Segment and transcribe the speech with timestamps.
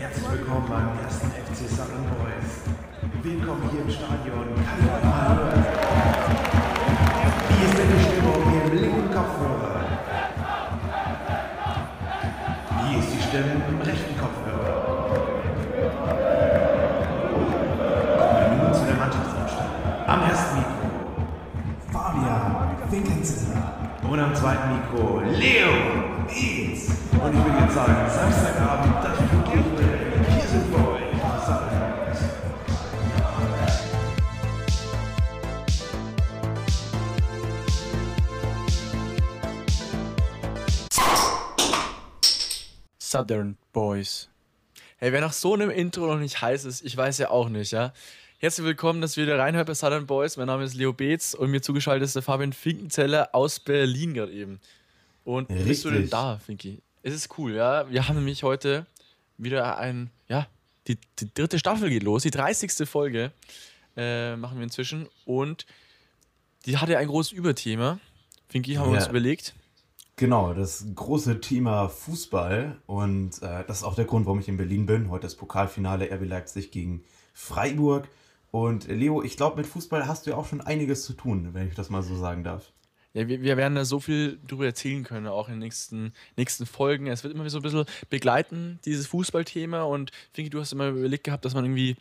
[0.00, 2.64] Herzlich willkommen beim ersten FC Southern Boys.
[3.22, 4.48] Willkommen hier im Stadion.
[4.48, 5.64] Hören?
[7.50, 9.76] Wie ist denn die Stimmung hier im linken Kopfhörer?
[12.80, 14.74] Wie ist die Stimmung im rechten Kopfhörer?
[18.16, 19.74] Kommen wir nun zu der Mannschaftsaufstellung.
[20.06, 20.88] Am ersten Mikro
[21.92, 23.49] Fabian Winkenzler.
[24.10, 25.68] Und am zweiten Mikro Leo
[26.28, 26.88] Eats.
[27.12, 30.26] Und ich will jetzt sagen, Samstagabend, das Flutlichtbild.
[30.28, 31.00] Hier sind für euch.
[42.98, 44.28] Southern Boys.
[44.96, 47.70] Hey, wer nach so einem Intro noch nicht heiß ist, ich weiß ja auch nicht,
[47.70, 47.92] ja.
[48.42, 50.38] Herzlich willkommen, dass ihr wieder reinhört bei Southern Boys.
[50.38, 54.32] Mein Name ist Leo Beetz und mir zugeschaltet ist der Fabian Finkenzeller aus Berlin gerade
[54.32, 54.60] eben.
[55.24, 56.12] Und wie bist du denn Richtig.
[56.12, 56.80] da, Finki?
[57.02, 57.90] Es ist cool, ja.
[57.90, 58.86] Wir haben nämlich heute
[59.36, 60.46] wieder ein, ja,
[60.86, 62.88] die, die dritte Staffel geht los, die 30.
[62.88, 63.30] Folge
[63.94, 65.66] äh, machen wir inzwischen und
[66.64, 68.00] die hatte ein großes Überthema.
[68.48, 69.54] Finki, haben wir uns überlegt.
[70.16, 74.56] Genau, das große Thema Fußball und äh, das ist auch der Grund, warum ich in
[74.56, 75.10] Berlin bin.
[75.10, 77.04] Heute das Pokalfinale RB Leipzig gegen
[77.34, 78.08] Freiburg.
[78.50, 81.50] Und äh, Leo, ich glaube, mit Fußball hast du ja auch schon einiges zu tun,
[81.52, 82.72] wenn ich das mal so sagen darf.
[83.12, 86.64] Ja, wir, wir werden da so viel drüber erzählen können, auch in den nächsten, nächsten
[86.64, 87.06] Folgen.
[87.08, 89.82] Es wird immer so ein bisschen begleiten, dieses Fußballthema.
[89.82, 91.96] Und Finki, du hast immer überlegt gehabt, dass man irgendwie,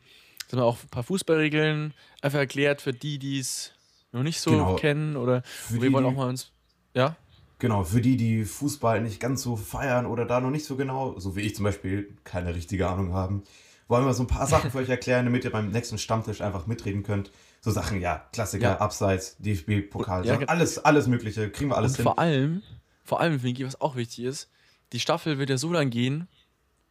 [0.48, 3.74] dass man auch ein paar Fußballregeln einfach erklärt für die, die es
[4.12, 4.76] noch nicht so Genau.
[4.76, 5.18] kennen.
[5.18, 6.52] Oder wir die, wollen auch mal uns.
[6.94, 7.16] Ja?
[7.58, 11.20] Genau, für die, die Fußball nicht ganz so feiern oder da noch nicht so genau,
[11.20, 13.44] so wie ich zum Beispiel, keine richtige Ahnung haben,
[13.90, 16.66] wollen wir so ein paar Sachen für euch erklären, damit ihr beim nächsten Stammtisch einfach
[16.68, 17.32] mitreden könnt.
[17.60, 18.78] So Sachen, ja, Klassiker, Ja.
[18.80, 22.04] Abseits, DFB-Pokal, Ja, so ge- alles, alles Mögliche, kriegen wir alles Und hin.
[22.06, 22.64] vor allem,
[23.04, 24.50] vor allem, Finki, was auch wichtig ist,
[24.94, 26.28] die Staffel wird ja so lang gehen,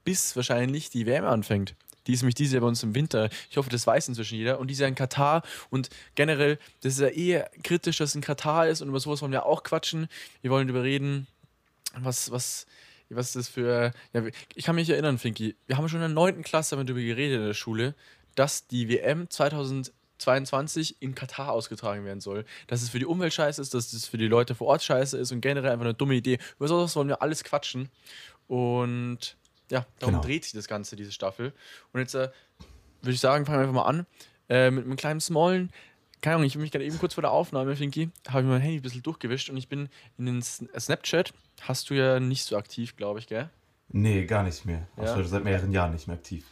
[0.04, 1.74] bis wahrscheinlich die WM anfängt.
[2.06, 3.28] Die ist nämlich dieses Jahr bei uns im Winter.
[3.50, 4.58] Ich hoffe, das weiß inzwischen jeder.
[4.58, 5.42] Und die ist ja in Katar.
[5.68, 8.80] Und generell, das ist ja eh kritisch, dass es in Katar ist.
[8.80, 10.08] Und über sowas wollen wir auch quatschen.
[10.40, 11.26] Wir wollen darüber reden,
[11.98, 12.66] was, was,
[13.10, 13.92] was das für.
[14.12, 14.22] Ja,
[14.54, 15.56] ich kann mich erinnern, Finki.
[15.66, 16.42] Wir haben schon in der 9.
[16.42, 17.94] Klasse damit darüber geredet in der Schule,
[18.34, 22.44] dass die WM 2022 in Katar ausgetragen werden soll.
[22.66, 25.16] Dass es für die Umwelt scheiße ist, dass es für die Leute vor Ort scheiße
[25.16, 26.38] ist und generell einfach eine dumme Idee.
[26.56, 27.88] Über sowas wollen wir alles quatschen.
[28.46, 29.36] Und
[29.70, 30.24] ja, darum Genau.
[30.24, 31.52] dreht sich das Ganze, diese Staffel.
[31.92, 32.30] Und jetzt äh,
[33.02, 34.06] würde ich sagen, fangen wir einfach mal an.
[34.48, 35.70] Äh, mit einem kleinen Smallen.
[36.20, 38.60] Keine Ahnung, ich will mich gerade eben kurz vor der Aufnahme, Finki, habe ich mein
[38.60, 41.32] Handy ein bisschen durchgewischt und ich bin in den S Snapchat.
[41.62, 43.50] Hast du ja nicht so aktiv, glaube ich, gell?
[43.90, 44.86] Nee, gar nicht mehr.
[44.96, 45.14] Ja.
[45.14, 46.44] Schon seit mehreren Jahren nicht mehr aktiv.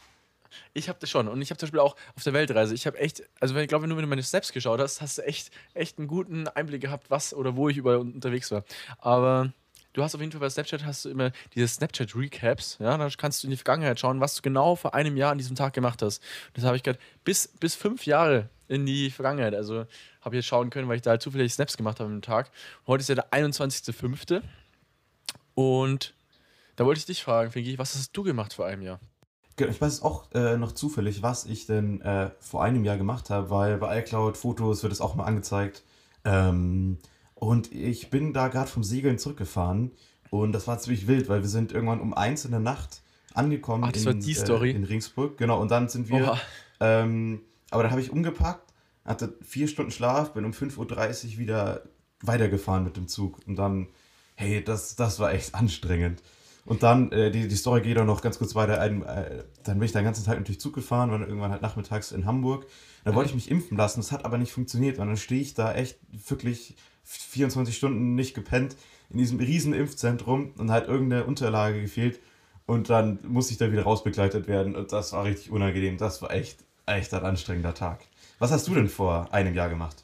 [0.73, 1.27] Ich habe das schon.
[1.27, 3.67] Und ich habe zum Beispiel auch auf der Weltreise, ich habe echt, also wenn, ich
[3.67, 6.81] glaube, nur wenn du meine Snaps geschaut hast, hast du echt, echt einen guten Einblick
[6.81, 8.63] gehabt, was oder wo ich überall unterwegs war.
[8.97, 9.51] Aber
[9.93, 13.43] du hast auf jeden Fall bei Snapchat hast du immer diese Snapchat-Recaps, ja, da kannst
[13.43, 16.01] du in die Vergangenheit schauen, was du genau vor einem Jahr an diesem Tag gemacht
[16.01, 16.23] hast.
[16.53, 19.85] Das habe ich gerade bis, bis fünf Jahre in die Vergangenheit, also
[20.21, 22.51] habe ich jetzt schauen können, weil ich da zufällig Snaps gemacht habe am Tag.
[22.85, 24.41] Und heute ist ja der 21.05.
[25.57, 26.13] Und
[26.75, 28.99] da wollte ich dich fragen, Finki, was hast du gemacht vor einem Jahr?
[29.55, 33.31] Ge- Ich weiß auch äh, noch zufällig, was ich denn äh, vor einem Jahr gemacht
[33.31, 35.83] habe, weil bei iCloud Fotos wird es auch mal angezeigt.
[36.25, 36.99] Ähm,
[37.33, 39.93] und ich bin da gerade vom Segeln zurückgefahren
[40.29, 43.01] und das war ziemlich wild, weil wir sind irgendwann um eins in der Nacht
[43.33, 44.69] angekommen Ach, das in, war die Story?
[44.71, 45.37] Äh, in Ringsburg.
[45.39, 46.37] Genau, und dann sind wir,
[46.79, 47.41] ähm,
[47.71, 48.73] aber da habe ich umgepackt,
[49.05, 51.81] hatte vier Stunden Schlaf, bin um 5.30 Uhr wieder
[52.21, 53.87] weitergefahren mit dem Zug und dann,
[54.37, 56.21] hey, das, das war echt anstrengend.
[56.63, 58.79] Und dann, äh, die, die Story geht auch noch ganz kurz weiter.
[58.79, 62.11] Ein, äh, dann bin ich den ganzen Tag natürlich Zug gefahren, war irgendwann halt nachmittags
[62.11, 62.65] in Hamburg.
[63.03, 64.99] Da wollte ich mich impfen lassen, das hat aber nicht funktioniert.
[64.99, 65.97] Und dann stehe ich da echt
[66.27, 68.75] wirklich 24 Stunden nicht gepennt
[69.09, 72.19] in diesem riesen Impfzentrum und hat irgendeine Unterlage gefehlt.
[72.65, 74.75] Und dann musste ich da wieder rausbegleitet werden.
[74.75, 75.97] Und das war richtig unangenehm.
[75.97, 78.01] Das war echt, echt ein anstrengender Tag.
[78.39, 80.03] Was hast du denn vor einem Jahr gemacht?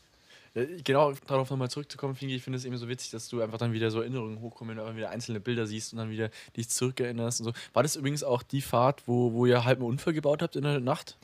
[0.56, 3.58] Ja, genau, darauf nochmal zurückzukommen, Fingi, ich finde es eben so witzig, dass du einfach
[3.58, 6.30] dann wieder so Erinnerungen hochkommen, wenn du einfach wieder einzelne Bilder siehst und dann wieder
[6.56, 7.54] dich zurückerinnerst und so.
[7.74, 10.64] War das übrigens auch die Fahrt, wo, wo ihr halb einen Unfall gebaut habt in
[10.64, 11.18] der Nacht,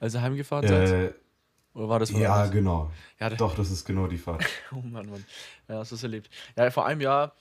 [0.00, 0.90] als ihr heimgefahren seid?
[0.90, 1.12] Äh,
[1.74, 2.50] Oder war das was ja, anderes?
[2.50, 2.90] genau.
[3.20, 4.44] Ja, Doch, das ist genau die Fahrt.
[4.72, 5.24] Oh Mann, Mann.
[5.68, 6.28] Ja, hast du es erlebt.
[6.56, 7.36] Ja, vor einem Jahr,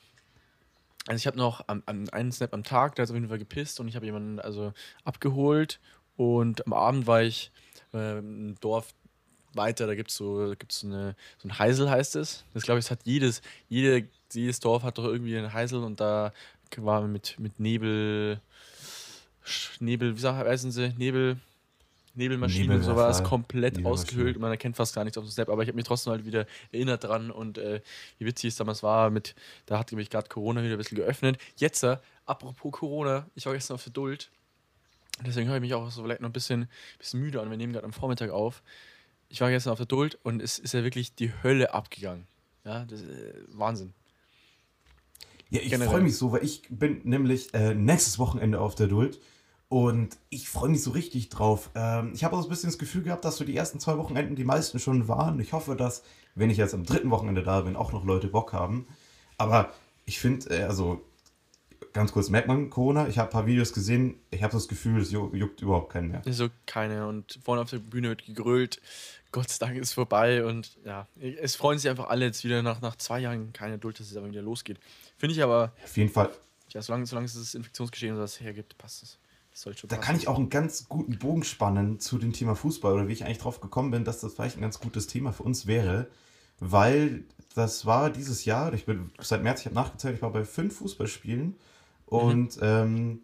[1.08, 3.40] also ich habe noch am, am einen Snap am Tag, da ist auf jeden Fall
[3.40, 4.74] gepisst und ich habe jemanden also
[5.04, 5.80] abgeholt
[6.18, 7.52] und am Abend war ich
[7.96, 8.94] äh, im Dorf
[9.54, 12.44] weiter, da gibt es so, gibt's eine, so ein Heisel heißt es.
[12.54, 16.34] Das glaube ich, hat jedes, jede, jedes Dorf hat doch irgendwie einen Heisel und da
[16.78, 18.40] war mit, mit Nebel,
[19.80, 21.38] Nebel, wie sagen, heißen sie, Nebel,
[22.14, 24.40] Nebelmaschine und sowas komplett ausgehöhlt.
[24.40, 26.46] Man erkennt fast gar nichts auf dem Snap, aber ich habe mich trotzdem halt wieder
[26.72, 27.82] erinnert dran und äh,
[28.20, 29.10] wie witzig es damals war.
[29.10, 31.38] Mit, da hat nämlich gerade Corona wieder ein bisschen geöffnet.
[31.58, 34.30] Jetzt, äh, apropos Corona, ich war gestern auf der Duld
[35.26, 36.68] Deswegen höre ich mich auch so vielleicht noch ein bisschen,
[36.98, 37.50] bisschen müde an.
[37.50, 38.64] Wir nehmen gerade am Vormittag auf.
[39.32, 42.28] Ich war gestern auf der Duld und es ist ja wirklich die Hölle abgegangen.
[42.66, 43.94] Ja, das ist äh, Wahnsinn.
[45.50, 49.20] Ja, ich freue mich so, weil ich bin nämlich äh, nächstes Wochenende auf der Duld
[49.70, 51.70] und ich freue mich so richtig drauf.
[51.76, 53.98] Ähm, ich habe auch so ein bisschen das Gefühl gehabt, dass so die ersten zwei
[53.98, 55.40] Wochenenden die meisten schon waren.
[55.40, 56.04] Ich hoffe, dass,
[56.36, 58.86] wenn ich jetzt am dritten Wochenende da bin, auch noch Leute Bock haben.
[59.38, 59.72] Aber
[60.06, 61.02] ich finde, äh, also
[61.94, 63.08] ganz kurz, merkt man Corona?
[63.08, 66.10] Ich habe ein paar Videos gesehen, ich habe das Gefühl, es ju- juckt überhaupt keinen
[66.10, 66.22] mehr.
[66.28, 67.08] So keine.
[67.08, 68.82] Und vorne auf der Bühne wird gegrölt.
[69.32, 70.46] Gott sei Dank ist vorbei.
[70.46, 74.00] Und ja, es freuen sich einfach alle jetzt wieder nach, nach zwei Jahren keine Geduld,
[74.00, 74.78] dass es aber wieder losgeht.
[75.18, 76.30] Finde ich aber, Auf jeden Fall,
[76.70, 79.18] ja, solange, solange es das Infektionsgeschehen was hergibt, passt es.
[79.52, 80.02] Das schon Da passen.
[80.08, 83.26] kann ich auch einen ganz guten Bogen spannen zu dem Thema Fußball oder wie ich
[83.26, 86.08] eigentlich drauf gekommen bin, dass das vielleicht ein ganz gutes Thema für uns wäre,
[86.60, 90.46] weil das war dieses Jahr, ich bin seit März, ich habe nachgezählt, ich war bei
[90.46, 91.56] fünf Fußballspielen
[92.12, 93.22] und ähm,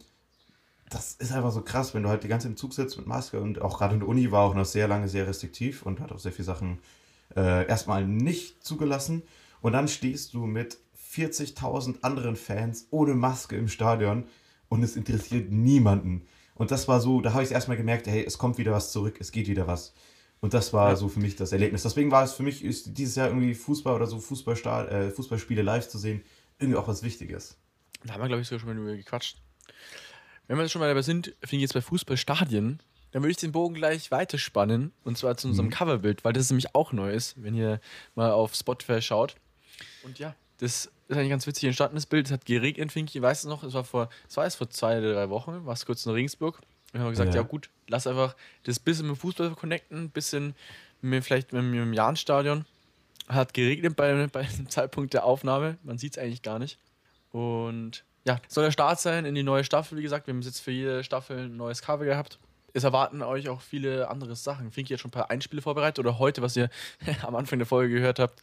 [0.90, 3.06] das ist einfach so krass, wenn du halt die ganze Zeit im Zug sitzt mit
[3.06, 6.00] Maske und auch gerade in der Uni war auch noch sehr lange sehr restriktiv und
[6.00, 6.80] hat auch sehr viele Sachen
[7.36, 9.24] äh, erstmal nicht zugelassen
[9.62, 10.78] und dann stehst du mit
[11.14, 14.26] 40.000 anderen Fans ohne Maske im Stadion
[14.70, 16.26] und es interessiert niemanden.
[16.56, 19.18] Und das war so, da habe ich erstmal gemerkt, hey, es kommt wieder was zurück,
[19.20, 19.94] es geht wieder was.
[20.40, 20.96] Und das war Ja.
[20.96, 21.84] so für mich das Erlebnis.
[21.84, 25.62] Deswegen war es für mich ist dieses Jahr irgendwie Fußball oder so Fußballsta äh, Fußballspiele
[25.64, 26.22] live zu sehen,
[26.60, 27.58] irgendwie auch was Wichtiges.
[28.04, 29.38] Da haben wir, glaube ich, sogar schon mal drüber gequatscht.
[30.48, 32.80] Wenn wir schon mal dabei sind, finde ich jetzt bei Fußballstadien,
[33.12, 36.76] dann würde ich den Bogen gleich weiterspannen und zwar zu unserem Coverbild, weil das nämlich
[36.76, 37.82] auch neu ist, wenn ihr
[38.16, 39.36] mal auf Spotify schaut.
[40.04, 42.28] Und ja, das ist eigentlich ganz witzig entstanden, das Bild.
[42.28, 45.00] Es hat geregnet, Finky, weißt du noch, es war vor, es war erst vor zwei
[45.00, 46.62] oder drei Wochen, war es kurz in Regensburg.
[46.94, 47.42] Und haben wir gesagt, ja.
[47.42, 47.48] Ja.
[47.48, 50.56] gut, lass einfach das bisschen mit dem Fußball connecten, bisschen
[51.02, 52.66] mit, vielleicht mit, mit dem Jahnstadion.
[53.28, 56.78] Hat geregnet bei, bei dem Zeitpunkt der Aufnahme, man sieht es eigentlich gar nicht.
[57.32, 59.98] Und ja, soll der Start sein in die neue Staffel.
[59.98, 62.40] Wie gesagt, wir haben jetzt für jede Staffel ein neues Cover gehabt.
[62.74, 64.72] Es erwarten euch auch viele andere Sachen.
[64.72, 66.70] Finki hat schon ein paar Einspiele vorbereitet oder heute, was ihr
[67.24, 68.42] am Anfang der Folge gehört habt.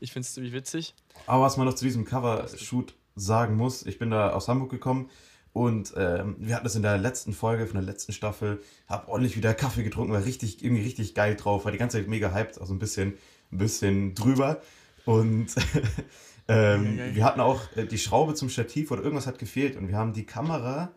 [0.00, 0.94] Ich finde es ziemlich witzig.
[1.26, 5.10] Aber was man noch zu diesem Cover-Shoot sagen muss, ich bin da aus Hamburg gekommen
[5.52, 9.36] und ähm, wir hatten das in der letzten Folge von der letzten Staffel, hab ordentlich
[9.36, 12.60] wieder Kaffee getrunken, war richtig, irgendwie richtig geil drauf, war die ganze Zeit mega hyped,
[12.60, 13.14] also ein bisschen,
[13.50, 14.60] ein bisschen drüber.
[15.04, 15.48] Und
[16.48, 19.96] ähm, wir hatten auch äh, die Schraube zum Stativ oder irgendwas hat gefehlt und wir
[19.96, 20.90] haben die Kamera,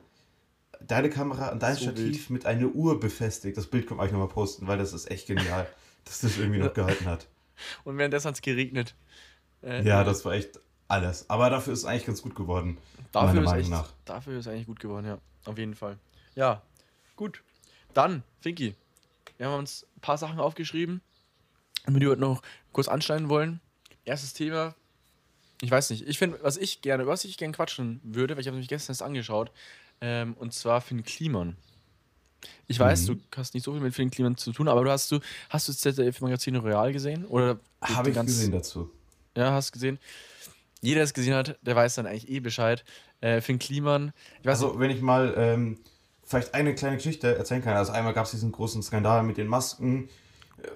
[0.80, 3.57] deine Kamera an dein So Stativ mit einer Uhr befestigt.
[3.57, 5.68] Das Bild können wir euch nochmal posten, weil das ist echt genial,
[6.06, 7.27] dass das irgendwie noch gehalten hat.
[7.83, 8.95] Und währenddessen hat es geregnet.
[9.62, 11.30] Äh, Ja, das war echt alles.
[11.30, 12.77] Aber dafür ist es eigentlich ganz gut geworden.
[13.12, 13.94] dafür meiner ist, Meinung echt, nach.
[14.06, 15.18] dafür ist eigentlich gut geworden, ja.
[15.45, 15.98] Auf jeden Fall.
[16.36, 16.62] Ja,
[17.15, 17.44] gut.
[17.94, 18.75] Dann, Finki,
[19.38, 21.01] wir haben uns ein paar Sachen aufgeschrieben,
[21.88, 23.59] die wir heute noch kurz anschneiden wollen.
[24.06, 24.75] Erstes Thema.
[25.61, 26.07] Ich weiß nicht.
[26.07, 28.93] Ich finde, was ich gerne, was ich gerne quatschen würde, weil ich habe mich gestern
[28.93, 29.51] erst angeschaut,
[30.01, 31.55] ähm, und zwar Finn Kliman.
[32.67, 33.21] Ich weiß, Mhm.
[33.31, 35.19] du hast nicht so viel mit Finn Kliman zu tun, aber du hast du
[35.49, 37.25] hast du das ZDF-Magazin Royal gesehen?
[37.25, 38.89] Oder Habe ich ganz- gesehen dazu.
[39.37, 39.99] Ja, hast gesehen.
[40.81, 42.83] Jeder, der es gesehen hat, der weiß dann eigentlich eh Bescheid.
[43.21, 45.77] Äh, Finn Kliman, ich weiß Also, wenn ich mal ähm,
[46.23, 47.77] vielleicht eine kleine Geschichte erzählen kann.
[47.77, 50.09] Also, einmal gab es diesen großen Skandal mit den Masken,
[50.63, 50.67] äh,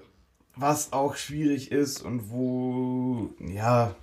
[0.56, 3.96] was auch schwierig ist und wo, ja,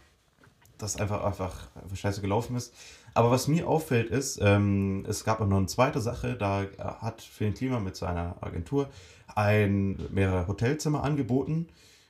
[0.82, 2.74] das einfach, einfach, scheiße gelaufen ist.
[3.14, 6.66] Aber was mir auffällt ist, ähm, es gab auch noch eine zweite Sache, da
[7.00, 8.88] hat Phil Klima mit seiner Agentur
[9.34, 11.68] ein mehrere Hotelzimmer angeboten,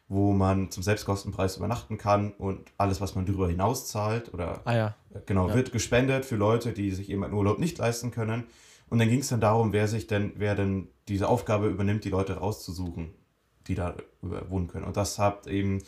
[0.08, 4.74] wo man zum Selbstkostenpreis übernachten kann und alles, was man darüber hinaus zahlt oder Ah
[4.74, 4.94] ja.
[5.26, 5.54] Genau, Ja.
[5.54, 8.44] wird gespendet für Leute, die sich eben einen Urlaub nicht leisten können.
[8.90, 12.10] Und dann ging es dann darum, wer sich denn, wer denn diese Aufgabe übernimmt, die
[12.10, 13.14] Leute rauszusuchen,
[13.66, 14.84] die da über- wohnen können.
[14.84, 15.78] Und das hat eben,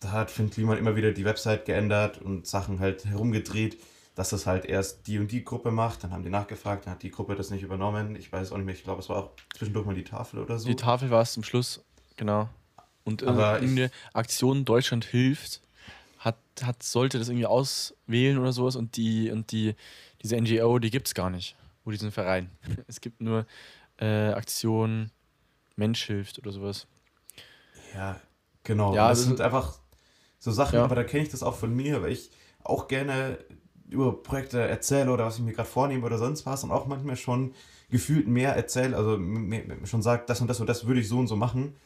[0.00, 3.78] da hat Finn Kliman immer wieder die Website geändert und Sachen halt herumgedreht,
[4.14, 6.04] dass das halt erst die und die Gruppe macht.
[6.04, 8.16] Dann haben die nachgefragt, dann hat die Gruppe das nicht übernommen.
[8.16, 10.58] Ich weiß auch nicht mehr, ich glaube, es war auch zwischendurch mal die Tafel oder
[10.58, 10.68] so.
[10.68, 11.84] Die Tafel war es zum Schluss,
[12.16, 12.48] genau.
[13.04, 15.60] Und Aber äh, irgendeine Aktion Deutschland hilft,
[16.18, 19.74] hat, hat, sollte das irgendwie auswählen oder sowas und die, und die,
[20.22, 22.50] diese NGO, die gibt es gar nicht, wo diesen Verein.
[22.86, 23.46] Es gibt nur
[23.98, 25.10] äh, Aktion
[25.74, 26.86] Mensch hilft oder sowas.
[27.94, 28.20] Ja,
[28.64, 28.94] genau.
[28.94, 29.78] Ja, das also- sind einfach
[30.38, 30.84] so Sachen, Ja.
[30.84, 32.30] aber da kenne ich das auch von mir, weil ich
[32.64, 33.38] auch gerne
[33.88, 37.16] über Projekte erzähle oder was ich mir gerade vornehme oder sonst was und auch manchmal
[37.16, 37.54] schon
[37.90, 39.18] gefühlt mehr erzähle, also
[39.84, 41.76] schon sagt, das und das und das würde ich so und so machen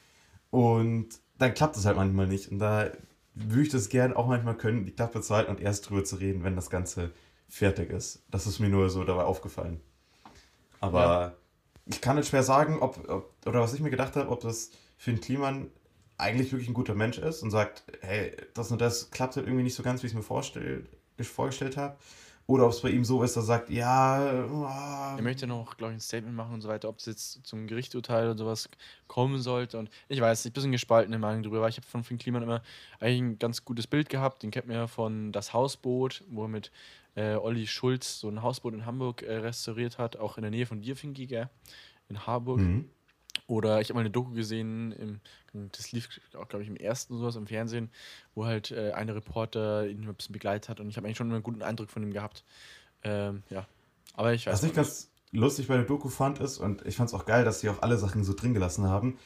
[0.51, 2.91] und dann klappt es halt manchmal nicht und da
[3.35, 6.17] würde ich das gerne auch manchmal können, die Klappe zu halten und erst drüber zu
[6.17, 7.11] reden, wenn das Ganze
[7.49, 8.23] fertig ist.
[8.31, 9.81] Das ist mir nur so dabei aufgefallen.
[10.81, 11.33] Aber Ja.
[11.87, 14.71] ich kann nicht schwer sagen, ob, ob oder was ich mir gedacht habe, ob das
[14.97, 15.71] Finn Kliman
[16.19, 19.65] eigentlich wirklich ein guter Mensch ist und sagt, hey, das und das klappt halt irgendwie
[19.65, 20.85] nicht so ganz, wie ich es mir vorstell,
[21.19, 21.97] ich vorgestellt habe.
[22.47, 24.25] oder ob es bei ihm so ist, dass er sagt, ja.
[25.17, 27.67] Er möchte noch, glaube ich, ein Statement machen und so weiter, ob es jetzt zum
[27.67, 28.69] Gerichtsurteil oder sowas
[29.09, 29.79] kommen sollte.
[29.79, 32.43] Und ich weiß nicht, ein bisschen gespaltene Meinung darüber, weil ich habe von Finn Kliman
[32.43, 32.63] immer
[33.01, 34.43] eigentlich ein ganz gutes Bild gehabt.
[34.43, 36.71] Den kennt man ja von Das Hausboot, wo er mit
[37.17, 40.67] äh, Olli Schulz so ein Hausboot in Hamburg äh, restauriert hat, auch in der Nähe
[40.67, 41.51] von dir, Finki, gell?
[42.09, 42.61] In Harburg.
[42.61, 42.89] Mhm.
[43.49, 45.21] Oder ich habe mal eine Doku gesehen, im,
[45.73, 47.91] das lief auch, glaube ich, im ersten sowas im Fernsehen,
[48.35, 51.31] wo halt äh, eine Reporter ihn ein bisschen begleitet hat und ich habe eigentlich schon
[51.31, 52.45] einen guten Eindruck von ihm gehabt.
[53.05, 53.67] Ähm, ja,
[54.15, 54.77] aber ich weiß Was ich nicht.
[54.77, 57.69] ganz lustig bei der Doku fand ist, und ich fand es auch geil, dass sie
[57.69, 59.19] auch alle Sachen so drin gelassen haben.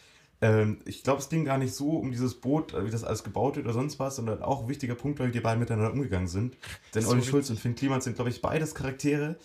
[0.42, 3.24] Ähm, ich glaube, es ging gar nicht so um dieses Boot, äh, wie das alles
[3.24, 6.28] gebaut wird oder sonst was, sondern auch ein wichtiger Punkt, weil die beiden miteinander umgegangen
[6.28, 6.56] sind.
[6.94, 9.36] Denn So Olli Schulz und Finn Kliman sind, glaube ich, beides Charaktere,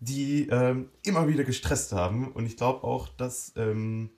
[0.00, 2.32] die ähm, immer wieder gestresst haben.
[2.32, 4.10] Und ich glaube auch, dass ähm,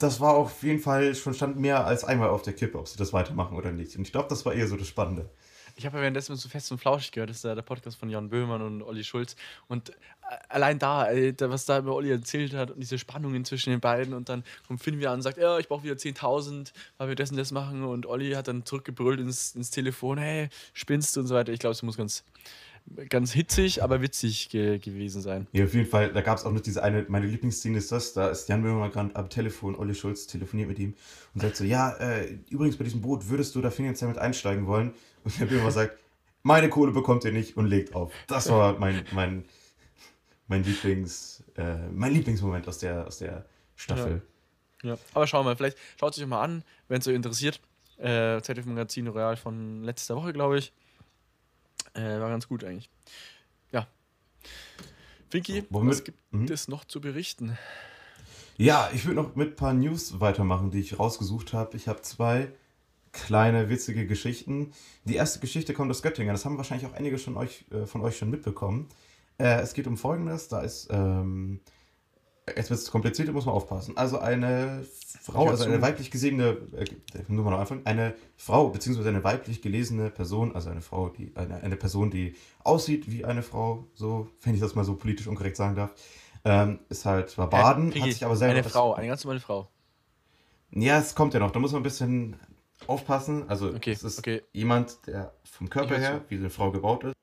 [0.00, 2.96] das war auf jeden Fall schon stand mehr als einmal auf der Kippe, ob sie
[2.96, 3.96] das weitermachen oder nicht.
[3.96, 5.28] Und ich glaube, das war eher so das Spannende.
[5.76, 8.08] Ich habe ja währenddessen so fest und flauschig gehört, das ist ja der Podcast von
[8.08, 9.36] Jan Böhmermann und Olli Schulz.
[9.68, 9.92] Und äh,
[10.48, 13.80] allein da, ey, da, was da über Olli erzählt hat und diese Spannungen zwischen den
[13.80, 17.08] beiden und dann kommt Finn wieder an und sagt, ja, ich brauche wieder 10.000, weil
[17.08, 17.84] wir das und das machen.
[17.84, 21.52] Und Olli hat dann zurückgebrüllt ins, ins Telefon, hey, spinnst du und so weiter.
[21.52, 22.24] Ich glaube, es muss ganz,
[23.08, 25.46] ganz hitzig, aber witzig ge gewesen sein.
[25.52, 28.12] Ja, auf jeden Fall, da gab es auch noch diese eine, meine Lieblingsszene ist das,
[28.12, 30.94] da ist Jan Böhmermann gerade am Telefon, Olli Schulz telefoniert mit ihm
[31.34, 34.66] und sagt so, ja, äh, übrigens bei diesem Boot würdest du da finanziell mit einsteigen
[34.66, 34.92] wollen?
[35.24, 35.98] Und Jan Böhmermann sagt,
[36.42, 38.12] meine Kohle bekommt ihr nicht und legt auf.
[38.26, 39.44] Das war mein, mein,
[40.48, 43.44] mein Lieblings, äh, mein Lieblingsmoment aus der, aus der
[43.76, 44.22] Staffel.
[44.82, 44.96] Ja.
[45.14, 47.60] Aber schauen wir mal, vielleicht schaut es euch mal an, wenn es euch interessiert.
[47.98, 50.72] Äh, ZDF Magazin Royal von letzter Woche, glaube ich.
[51.94, 52.90] Äh, war ganz gut eigentlich.
[53.72, 53.86] Ja.
[55.70, 56.46] Womit- was gibt Mhm.
[56.50, 57.56] es noch zu berichten?
[58.56, 61.76] Ja, ich würde noch mit ein paar News weitermachen, die ich rausgesucht habe.
[61.76, 62.52] Ich habe zwei
[63.12, 64.72] kleine witzige Geschichten.
[65.04, 66.32] Die erste Geschichte kommt aus Göttingen.
[66.34, 68.88] Das haben wahrscheinlich auch einige schon euch, äh, von euch schon mitbekommen.
[69.38, 70.48] Äh, es geht um Folgendes.
[70.48, 71.60] Da ist, ähm,
[72.56, 73.96] jetzt wird es kompliziert, da muss man aufpassen.
[73.96, 74.84] Also eine
[75.22, 76.86] Frau, also eine weiblich gesehene, äh,
[77.28, 81.32] nur mal noch anfangen, eine Frau, beziehungsweise eine weiblich gelesene Person, also eine Frau, die,
[81.36, 85.26] eine, eine Person, die aussieht wie eine Frau, so, wenn ich das mal so politisch
[85.26, 85.94] unkorrekt sagen darf,
[86.44, 89.40] ähm, ist halt, war baden, Finki, hat sich aber selber Eine Frau, eine ganz normale
[89.40, 89.68] Frau.
[90.70, 91.50] ja, es kommt ja noch.
[91.50, 92.36] Da muss man ein bisschen
[92.86, 93.48] aufpassen.
[93.48, 94.42] Also Okay, es ist okay.
[94.52, 97.14] jemand, der vom Körper her, wie eine Frau gebaut ist.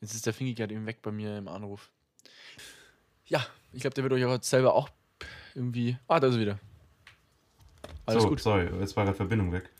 [0.00, 1.92] Jetzt ist der Finki gerade eben weg bei mir im Anruf.
[3.26, 4.88] Ja, ich glaube, der wird euch auch selber auch
[5.54, 5.96] irgendwie.
[6.08, 6.58] Ah, da ist er wieder.
[8.06, 8.40] Alles so, gut.
[8.40, 9.70] sorry, jetzt war gerade Verbindung weg.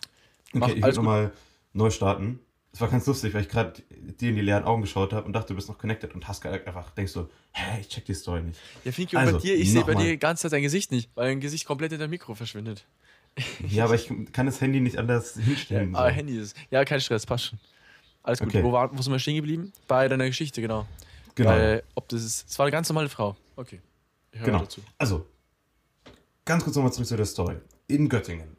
[0.50, 1.32] Okay, Mach- ich will nochmal
[1.72, 2.40] neu starten.
[2.74, 3.82] Es war ganz lustig, weil ich gerade
[4.20, 6.44] dir in die leeren Augen geschaut habe und dachte, du bist noch connected und hast
[6.46, 8.58] einfach, denkst so, hä, ich check die Story nicht.
[8.84, 11.10] Ja, Finki, Also, bei dir, ich sehe bei dir die ganze Zeit dein Gesicht nicht,
[11.14, 12.86] weil dein Gesicht komplett in dein Mikro verschwindet.
[13.68, 15.94] Ja, aber ich kann das Handy nicht anders hinstellen.
[15.94, 16.14] Ah, so.
[16.14, 16.56] Handy ist.
[16.70, 17.58] Ja, kein Stress, passt schon.
[18.22, 18.48] Alles gut.
[18.48, 18.62] Okay.
[18.62, 19.72] Wo, war, wo sind wir stehen geblieben?
[19.88, 20.86] Bei deiner Geschichte, genau.
[21.34, 21.50] Genau.
[21.50, 22.48] Weil, ob das ist.
[22.48, 23.36] Es war eine ganz normale Frau.
[23.62, 23.80] Okay.
[24.32, 24.60] Genau.
[24.60, 24.80] dazu.
[24.98, 25.26] Also,
[26.44, 27.56] ganz kurz nochmal zurück zu der Story.
[27.86, 28.56] In Göttingen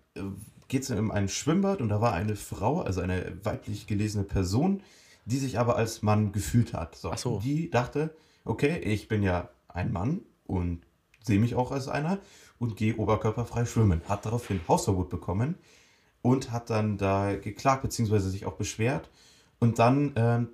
[0.67, 4.81] geht es um ein Schwimmbad und da war eine Frau, also eine weiblich gelesene Person,
[5.25, 6.95] die sich aber als Mann gefühlt hat.
[6.95, 7.39] So, so.
[7.39, 10.81] Die dachte, okay, ich bin ja ein Mann und
[11.21, 12.19] sehe mich auch als einer
[12.59, 14.01] und gehe oberkörperfrei schwimmen.
[14.07, 15.55] Hat daraufhin Hausverbot bekommen
[16.21, 19.09] und hat dann da geklagt, beziehungsweise sich auch beschwert.
[19.59, 20.49] Und dann ähm,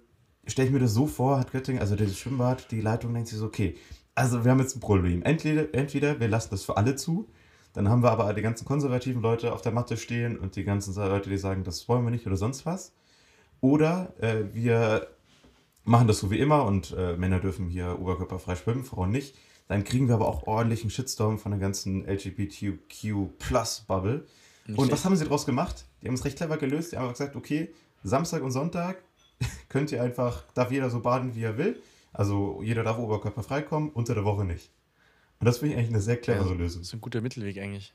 [0.48, 3.38] stelle ich mir das so vor, hat Göttingen, also das Schwimmbad, die Leitung denkt sich
[3.38, 3.77] so, okay,
[4.20, 5.24] also wir haben jetzt ein Problem.
[5.24, 7.30] Entweder, entweder wir lassen das für alle zu,
[7.74, 10.94] dann haben wir aber die ganzen konservativen Leute auf der Matte stehen und die ganzen
[10.96, 12.92] Leute, die sagen, das wollen wir nicht oder sonst was.
[13.62, 15.08] Oder äh, wir
[15.86, 19.38] machen das so wie immer und äh, Männer dürfen hier oberkörperfrei schwimmen, Frauen nicht.
[19.70, 24.26] Dann kriegen wir aber auch ordentlichen Shitstorm von der ganzen LGBTQ-Plus-Bubble.
[24.76, 25.86] Und was haben sie daraus gemacht?
[26.02, 26.92] Die haben es recht clever gelöst.
[26.92, 27.74] Die haben einfach gesagt, okay,
[28.04, 29.02] Samstag und Sonntag
[29.70, 31.82] könnt ihr einfach, darf jeder so baden, wie er will.
[32.20, 34.72] Also jeder darf oberkörperfrei kommen, unter der Woche nicht.
[35.40, 36.82] Und das finde ich eigentlich eine sehr clevere Lösung.
[36.82, 37.94] Das ist ein guter Mittelweg eigentlich.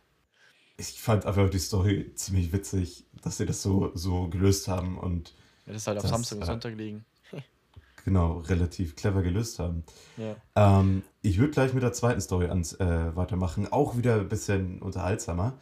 [0.78, 5.34] Ich fand einfach die Story ziemlich witzig, dass sie das so, so gelöst haben und
[5.66, 7.04] Ja, das ist halt auf Das, Samstag und äh, Sonntag liegen.
[8.06, 9.84] genau relativ clever gelöst haben.
[10.16, 10.36] Ja.
[10.56, 14.80] Ähm, ich würde gleich mit der zweiten Story ans, äh, weitermachen, auch wieder ein bisschen
[14.80, 15.58] unterhaltsamer.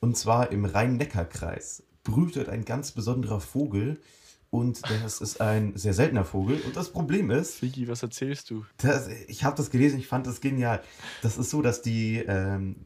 [0.00, 4.00] Und zwar im Rhein-Neckar-Kreis brütet ein ganz besonderer Vogel
[4.50, 6.60] und das ist ein sehr seltener Vogel.
[6.64, 8.64] Und das Problem ist, Finki, was erzählst du?
[8.78, 10.82] das, ich habe das gelesen, ich fand das genial.
[11.22, 12.76] Das ist so, dass die, ähm,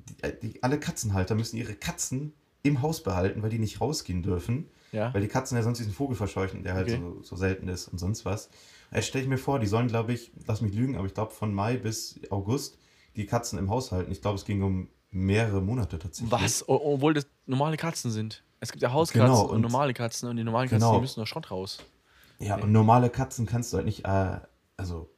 [0.43, 4.69] die, die alle Katzenhalter müssen ihre Katzen im Haus behalten, weil die nicht rausgehen dürfen.
[4.93, 5.15] Ja.
[5.15, 7.01] Weil die Katzen ja sonst diesen Vogel verscheuchen, der halt Okay.
[7.01, 8.51] so, so selten ist und sonst was.
[8.93, 11.33] Jetzt stelle ich mir vor, die sollen, glaube ich, lass mich lügen, aber ich glaube
[11.33, 12.77] von Mai bis August
[13.17, 14.11] die Katzen im Haus halten.
[14.11, 16.33] Ich glaube, es ging um mehrere Monate tatsächlich.
[16.33, 16.69] Was?
[16.69, 18.43] Obwohl das normale Katzen sind.
[18.61, 20.95] Es gibt ja Hauskatzen Genau, und, und- normale Katzen und die normalen Katzen, Genau.
[20.97, 21.79] die müssen doch schon raus.
[22.39, 24.39] Ja, und normale Katzen kannst du halt nicht, äh,
[24.77, 25.11] also,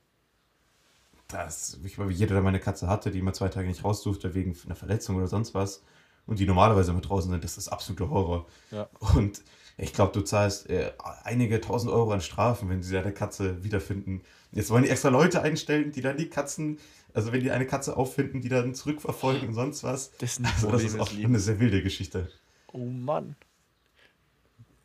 [1.29, 4.35] das, ich glaube, jeder, der meine Katze hatte, die immer zwei Tage nicht raus durfte
[4.35, 5.83] wegen einer Verletzung oder sonst was,
[6.27, 8.47] und die normalerweise immer draußen sind, das ist absoluter Horror.
[8.71, 8.89] Ja.
[9.15, 9.43] Und
[9.77, 10.93] ich glaube, du zahlst äh,
[11.25, 14.23] einige tausend Euro an Strafen, wenn sie deine Katze wiederfinden.
[14.53, 16.79] Jetzt wollen die extra Leute einstellen, die dann die Katzen,
[17.15, 20.13] also wenn die eine Katze auffinden, die dann zurückverfolgen und sonst was.
[20.19, 22.31] Das Also das ist auch eine sehr wilde Geschichte.
[22.73, 23.37] Oh Mann.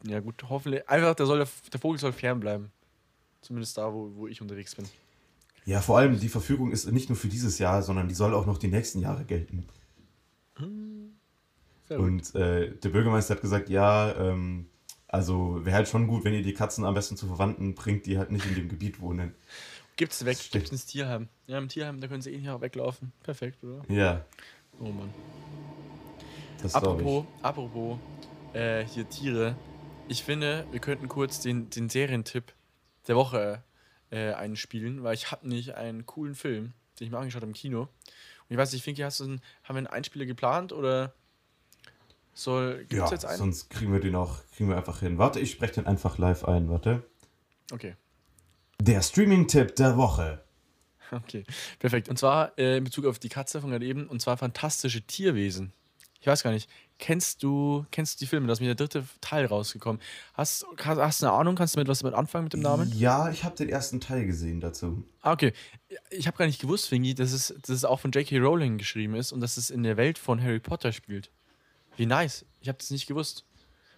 [0.03, 0.87] Ja gut, hoffentlich.
[0.87, 2.71] Einfach, der, soll, der Vogel soll fernbleiben.
[3.41, 4.85] Zumindest da, wo, wo ich unterwegs bin.
[5.65, 8.45] Ja, vor allem die Verfügung ist nicht nur für dieses Jahr, sondern die soll auch
[8.45, 9.65] noch die nächsten Jahre gelten.
[11.89, 14.67] Und äh, der Bürgermeister hat gesagt, ja, ähm,
[15.07, 18.17] also wäre halt schon gut, wenn ihr die Katzen am besten zu Verwandten bringt, die
[18.17, 19.33] halt nicht in dem Gebiet wohnen.
[19.95, 20.51] Gibt's weg, Stimmt.
[20.51, 21.27] gibt's ins Tierheim.
[21.47, 23.11] Ja, im Tierheim, da können sie eh nicht auch weglaufen.
[23.23, 23.81] Perfekt, oder?
[23.89, 24.25] Ja,
[24.79, 25.09] Oh Mann.
[26.61, 27.97] Das Apropos, apropos,
[28.53, 29.55] äh, hier Tiere.
[30.07, 32.53] Ich finde, wir könnten kurz den, den Serientipp
[33.07, 33.63] der Woche
[34.09, 37.53] äh, einspielen, weil ich habe nicht einen coolen Film, den ich mir angeschaut habe im
[37.53, 37.81] Kino.
[37.81, 37.89] Und
[38.49, 41.13] ich weiß nicht, Finki, hast du einen, haben wir einen Einspieler geplant oder
[42.33, 42.89] soll, ich.
[42.89, 43.37] gibt's Ja, jetzt einen?
[43.37, 45.17] sonst kriegen wir den auch, kriegen wir einfach hin.
[45.17, 47.03] Warte, ich spreche den einfach live ein, warte.
[47.71, 47.95] Okay.
[48.79, 50.43] Der Streaming-Tipp der Woche.
[51.09, 51.45] Okay,
[51.79, 52.09] perfekt.
[52.09, 55.71] Und zwar äh, in Bezug auf die Katze von gerade eben, und zwar fantastische Tierwesen.
[56.19, 56.69] Ich weiß gar nicht,
[56.99, 58.47] kennst du, kennst du die Filme?
[58.47, 60.01] Da ist mir der dritte Teil rausgekommen.
[60.33, 61.55] Hast, hast, hast du eine Ahnung?
[61.55, 62.91] Kannst du mit was damit anfangen mit dem Namen?
[62.97, 65.03] Ja, ich habe den ersten Teil gesehen dazu.
[65.21, 65.53] Ah, okay.
[66.09, 68.39] Ich habe gar nicht gewusst, Fingi, dass es, dass es auch von J.K.
[68.39, 71.29] Rowling geschrieben ist und dass es in der Welt von Harry Potter spielt.
[71.97, 72.45] Wie nice.
[72.61, 73.45] Ich habe das nicht gewusst.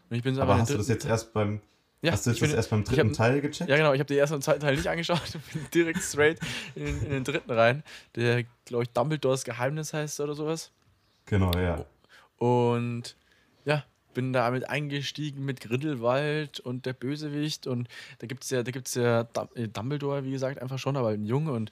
[0.10, 1.62] Und ich bin so Aber hast du das jetzt erst beim,
[2.02, 3.70] Ja, hast du jetzt das bin- erst beim dritten hab- Teil gecheckt?
[3.70, 3.94] Ja, genau.
[3.94, 6.40] Ich habe den ersten und zweiten Teil nicht angeschaut und bin direkt straight
[6.76, 7.84] in, in den dritten rein.
[8.16, 10.72] Der, glaube ich, Dumbledores Geheimnis heißt oder sowas.
[11.26, 11.86] Genau, ja.
[12.40, 13.16] Und
[13.66, 17.68] ja, bin damit eingestiegen mit Grindelwald und der Bösewicht.
[17.68, 21.10] Und da gibt es ja, da gibt's ja äh, Dumbledore, wie gesagt, einfach schon, aber
[21.10, 21.72] ein Junge und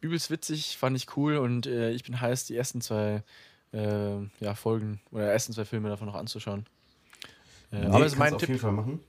[0.00, 1.36] übelst witzig, fand ich cool.
[1.36, 3.22] Und äh, ich bin heiß, die ersten zwei
[3.72, 6.66] äh, ja, Folgen oder ersten zwei Filme davon noch anzuschauen.
[7.72, 8.48] Äh, Nee, aber es ist mein auf Tipp.
[8.48, 9.00] jeden Fall machen.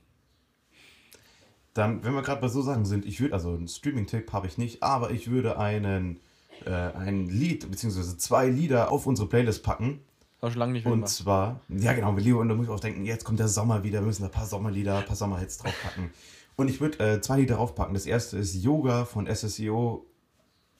[1.74, 4.58] Dann, wenn wir gerade bei so Sachen sind, ich würde, also einen Streaming-Tipp habe ich
[4.58, 6.20] nicht, aber ich würde einen,
[6.66, 10.00] äh, ein Lied, beziehungsweise zwei Lieder auf unsere Playlist packen.
[10.42, 10.96] War schon lange nicht Und mehr.
[10.98, 11.12] gemacht.
[11.12, 14.00] zwar, ja genau, Leo, und da muss ich auch denken, jetzt kommt der Sommer wieder,
[14.00, 16.10] wir müssen ein paar Sommerlieder, ein paar Sommerhits draufpacken.
[16.56, 17.94] Und ich würde äh, zwei Lieder draufpacken.
[17.94, 20.04] Das erste ist Yoga von SSEO.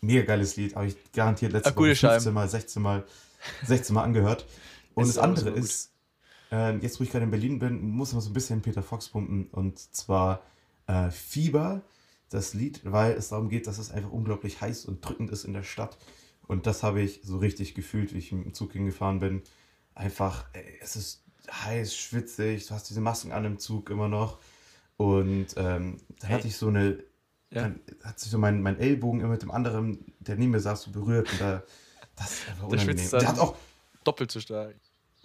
[0.01, 2.35] Mega geiles Lied, habe ich garantiert letztes Mal 15 Scheiben.
[2.35, 3.05] Mal, 16 Mal,
[3.65, 4.47] 16 Mal angehört.
[4.95, 5.61] Und das andere gut.
[5.61, 5.93] ist,
[6.51, 9.09] äh, jetzt wo ich gerade in Berlin bin, muss man so ein bisschen Peter Fox
[9.09, 9.47] pumpen.
[9.53, 10.43] Und zwar
[10.89, 11.83] äh, Fieber,
[12.31, 15.53] das Lied, weil es darum geht, dass es einfach unglaublich heiß und drückend ist in
[15.53, 15.99] der Stadt.
[16.47, 19.43] Und das habe ich so richtig gefühlt, wie ich im Zug hingefahren bin.
[19.95, 24.39] Einfach, ey, es ist heiß, schwitzig, du hast diese Masken an im Zug immer noch.
[24.97, 26.37] Und ähm, dann Ey.
[26.37, 26.99] hatte ich so eine,
[27.51, 27.63] Ja.
[27.63, 30.83] dann hat sich so mein, mein Ellbogen immer mit dem anderen, der neben mir saß,
[30.83, 31.31] so berührt.
[31.33, 31.63] Und da,
[32.17, 33.11] das ist einfach Der unangenehm.
[33.11, 33.29] Der dann.
[33.29, 33.57] hat auch,
[34.05, 34.75] Doppelt so stark.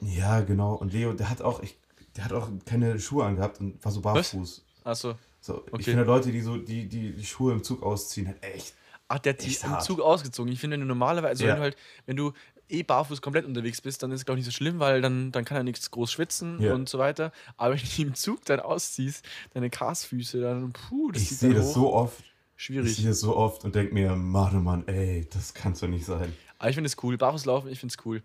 [0.01, 0.75] ja, genau.
[0.75, 1.77] Und Leo, der hat auch, ich,
[2.15, 4.63] der hat auch keine Schuhe angehabt und war so barfuß.
[4.83, 5.15] Achso.
[5.41, 5.75] So, Okay.
[5.79, 8.73] Ich finde Leute, die so die, die, die Schuhe im Zug ausziehen, halt echt.
[9.09, 9.83] Ach, der hat im hart.
[9.83, 10.51] Zug ausgezogen.
[10.51, 11.49] Ich finde, wenn du normalerweise, also Ja.
[11.51, 12.33] wenn du halt, wenn du
[12.69, 15.31] eh barfuß komplett unterwegs bist, dann ist es, glaube ich, nicht so schlimm, weil dann,
[15.31, 16.73] dann kann er nichts groß schwitzen Ja.
[16.73, 17.31] und so weiter.
[17.55, 21.67] Aber wenn du im Zug dann ausziehst, deine Karsfüße, dann, puh, das Ich sehe das
[21.67, 21.73] hoch.
[21.73, 22.19] so oft.
[22.57, 22.95] Ich Schwierig.
[22.97, 26.05] sehe das so oft und denke mir, Mann, oh Mann, ey, das kann's doch nicht
[26.05, 26.33] sein.
[26.57, 27.15] Aber ich finde es cool.
[27.17, 28.23] Barfuß laufen, ich finde es cool.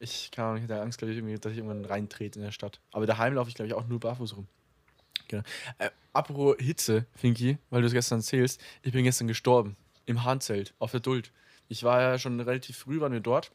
[0.00, 2.50] Ich kann auch nicht, hätte Angst, glaube ich, irgendwie, dass ich irgendwann reintrete in der
[2.52, 2.80] Stadt.
[2.92, 4.48] Aber daheim laufe ich, glaube ich, auch nur barfuß rum.
[5.28, 5.42] Genau.
[5.78, 9.76] Äh, apropos Hitze, Finki, weil du es gestern erzählst, ich bin gestern gestorben.
[10.06, 11.32] Im Hahnzelt, auf der Duld.
[11.68, 13.50] Ich war ja schon relativ früh, waren wir dort.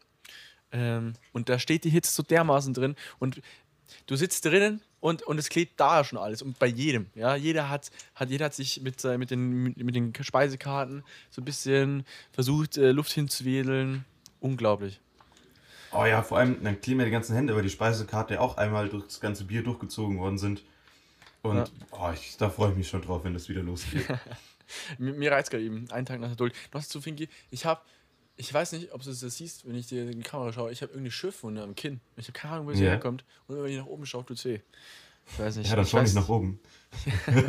[0.72, 2.96] Ähm, und da steht die Hitze so dermaßen drin.
[3.20, 3.42] Und
[4.08, 6.42] du sitzt drinnen und, und es klebt da schon alles.
[6.42, 7.08] Und bei jedem.
[7.16, 11.42] Ja, jeder hat, hat, jeder hat sich mit, äh, mit, den, mit, den Speisekarten so
[11.42, 14.06] ein bisschen versucht, äh, Luft hinzuwedeln.
[14.40, 15.00] Unglaublich.
[15.92, 18.58] Oh ja, vor allem, dann kleben mir die ganzen Hände, weil die Speisekarte ja auch
[18.58, 20.64] einmal durch das ganze Bier durchgezogen worden sind.
[21.42, 21.66] Und Ja.
[21.92, 24.06] oh, ich, da freue ich mich schon drauf, wenn das wieder losgeht.
[24.98, 26.54] Mir, mir reizt gerade eben, einen Tag nach der Duld.
[26.74, 27.82] Noch zu Finki, ich habe,
[28.38, 30.82] ich weiß nicht, ob du das siehst, wenn ich dir in die Kamera schaue, ich
[30.82, 32.00] habe irgendeine Schiffwunde am Kinn.
[32.18, 32.92] Ich habe keine Ahnung, wo sie Ja.
[32.92, 33.24] herkommt.
[33.48, 34.60] Und wenn ich nach oben schaue, tut's weh.
[35.32, 35.70] Ich weiß nicht.
[35.70, 36.60] ja, dann ich schau weiß, nicht nach oben.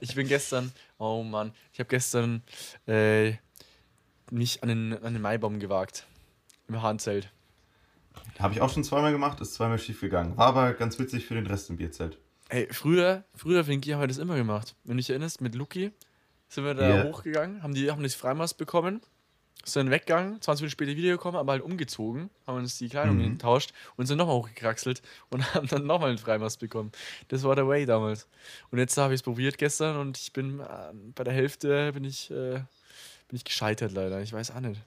[0.00, 2.42] Ich bin gestern, oh Mann, ich habe gestern
[2.88, 3.34] äh,
[4.32, 6.06] mich an den, an den Maibaum gewagt.
[6.66, 7.30] Im Hahnzelt.
[8.40, 10.36] Habe ich auch schon zweimal gemacht, ist zweimal schief gegangen.
[10.36, 12.18] War aber ganz witzig für den Rest im Bierzelt.
[12.52, 14.74] Ey, früher, früher, Finki, haben wir das immer gemacht.
[14.84, 15.90] Wenn du dich erinnerst, mit Luki
[16.50, 17.02] sind wir da Ja.
[17.02, 19.00] hochgegangen, haben die haben das Freimast bekommen
[19.64, 23.34] sind weggegangen, 20 Minuten später wiedergekommen, aber halt umgezogen, haben uns die Kleidung Mhm.
[23.34, 26.90] getauscht und sind nochmal hochgekraxelt und haben dann nochmal einen Freimast bekommen.
[27.28, 28.26] Das war der Way damals.
[28.72, 32.04] Und jetzt habe ich es probiert gestern und ich bin äh, bei der Hälfte bin
[32.04, 32.54] ich, äh,
[33.28, 34.20] bin ich gescheitert leider.
[34.20, 34.80] Ich weiß auch nicht.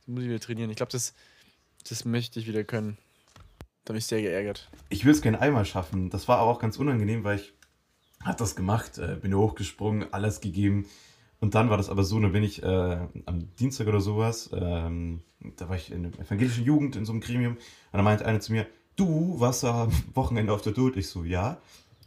[0.00, 0.70] Das muss ich wieder trainieren.
[0.70, 1.12] Ich glaube, das,
[1.86, 2.96] das möchte ich wieder können.
[3.84, 4.70] Da bin ich sehr geärgert.
[4.88, 6.10] Ich will es gerne einmal schaffen.
[6.10, 7.52] Das war aber auch ganz unangenehm, weil ich
[8.22, 10.86] hab das gemacht, äh, bin hochgesprungen, alles gegeben.
[11.40, 15.22] Und dann war das aber so, dann bin ich äh, am Dienstag oder sowas, ähm,
[15.56, 18.38] da war ich in der evangelischen Jugend in so einem Gremium und dann meinte einer
[18.38, 18.64] zu mir,
[18.94, 20.96] du warst am Wochenende auf der Duld.
[20.96, 21.58] Ich so, ja.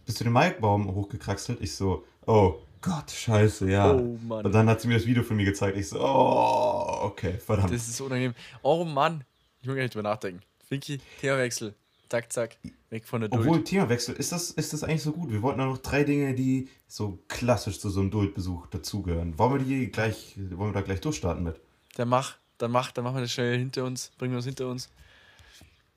[0.06, 1.60] Bist du den Maikbaum hochgekraxelt?
[1.60, 3.94] Ich so, oh Gott, scheiße, ja.
[3.94, 4.46] Oh Mann.
[4.46, 5.76] Und dann hat sie mir das Video von mir gezeigt.
[5.76, 7.74] Ich so, oh, okay, verdammt.
[7.74, 8.36] Das ist so unangenehm.
[8.62, 9.26] Oh Mann.
[9.62, 10.42] Ich muss gar nicht drüber nachdenken.
[10.67, 11.75] Finky, Themawechsel.
[12.10, 12.58] Zack, zack.
[12.89, 13.41] Weg von der Duld.
[13.41, 15.32] Obwohl, Themawechsel, ist das, ist das eigentlich so gut?
[15.32, 19.38] Wir wollten auch noch drei Dinge, die so klassisch zu so einem Duldbesuch dazugehören.
[19.38, 21.60] Wollen wir die gleich, wollen wir da gleich durchstarten mit?
[21.95, 24.12] Dann mach, dann mach, dann machen wir das schnell hinter uns.
[24.17, 24.89] Bringen wir uns hinter uns.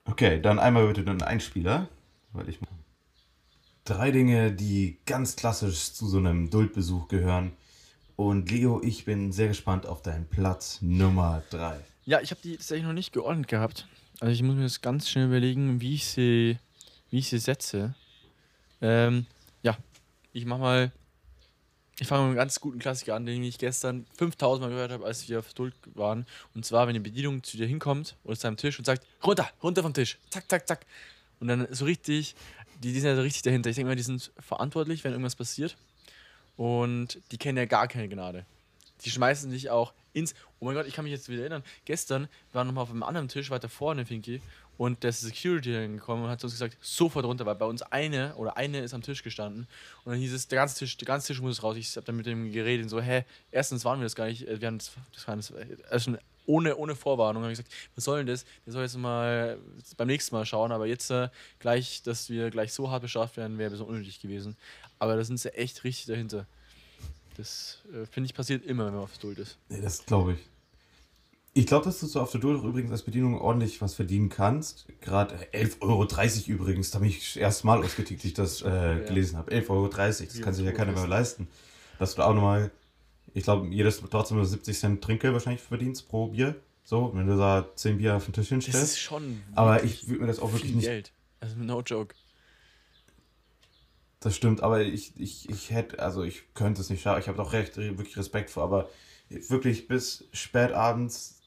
[0.04, 1.88] Okay, dann einmal bitte den Einspieler.
[2.32, 2.58] Weil ich
[3.84, 7.52] drei Dinge, die ganz klassisch zu so einem Duldbesuch gehören.
[8.16, 11.78] Und Leo, ich bin sehr gespannt auf deinen Platz Nummer drei.
[12.04, 13.86] Ja, ich habe die tatsächlich noch nicht geordnet gehabt.
[14.20, 16.58] Also ich muss mir das ganz schnell überlegen, wie ich sie,
[17.10, 17.94] wie ich sie setze.
[18.80, 19.26] Ähm,
[19.62, 19.76] ja,
[20.32, 20.92] ich mach mal.
[22.00, 25.04] Ich fange mit einem ganz guten Klassiker an, den ich gestern 5000 Mal gehört habe,
[25.04, 26.26] als wir auf Duld waren.
[26.54, 29.48] Und zwar, wenn die Bedienung zu dir hinkommt oder zu deinem Tisch und sagt: runter,
[29.62, 30.86] runter vom Tisch, zack, zack, zack.
[31.40, 32.34] Und dann so richtig,
[32.82, 33.70] die, die sind ja so richtig dahinter.
[33.70, 35.76] Ich denke mal, die sind verantwortlich, wenn irgendwas passiert.
[36.56, 38.44] Und die kennen ja gar keine Gnade.
[39.04, 40.34] Die schmeißen dich auch ins.
[40.60, 41.62] Oh mein Gott, ich kann mich jetzt wieder erinnern.
[41.84, 44.40] Gestern waren wir nochmal auf einem anderen Tisch weiter vorne, Finky.
[44.76, 48.34] Und der Security dann gekommen und hat uns gesagt, sofort runter, weil bei uns eine
[48.36, 49.66] oder eine ist am Tisch gestanden.
[50.04, 51.76] Und dann hieß es, der ganze Tisch, der ganze Tisch muss raus.
[51.76, 54.46] Ich habe dann mit dem geredet und so, hä, erstens waren wir das gar nicht,
[54.46, 55.52] äh, wir haben das, das war das,
[55.90, 57.42] also schon ohne, ohne Vorwarnung.
[57.42, 58.44] habe ich gesagt, was soll denn das?
[58.64, 59.58] Der soll jetzt mal
[59.96, 63.58] beim nächsten Mal schauen, aber jetzt äh, gleich, dass wir gleich so hart bestraft werden,
[63.58, 64.56] wäre bisschen unnötig gewesen.
[64.98, 66.46] Aber da sind sie echt richtig dahinter.
[67.38, 69.58] Das äh, finde ich passiert immer, wenn man auf Duld ist.
[69.68, 70.40] Nee, das glaube ich.
[71.54, 74.28] Ich glaube, dass du so auf der Duld auch übrigens als Bedienung ordentlich was verdienen
[74.28, 74.86] kannst.
[75.00, 76.06] Gerade 11,30 Euro
[76.48, 79.52] übrigens, da bin ich erst mal ausgetickt, als ich das äh, gelesen habe.
[79.52, 81.46] 11,30 Euro, das kann sich ja keiner mehr leisten.
[82.00, 82.72] Dass du da auch nochmal,
[83.34, 86.56] ich glaube, jedes trotzdem nur 70 Cent Trinkgeld wahrscheinlich verdienst pro Bier.
[86.82, 89.00] So, wenn du da 10 Bier auf den Tisch Das ist hinstellst.
[89.00, 89.42] schon.
[89.54, 91.12] Aber ich würde mir das auch wirklich viel nicht Geld.
[91.38, 92.14] Also no joke.
[94.20, 97.20] Das stimmt, aber ich, ich, ich hätte, also ich könnte es nicht schaffen.
[97.20, 98.88] Ich habe doch recht, wirklich Respekt vor, aber
[99.28, 101.40] wirklich bis spät abends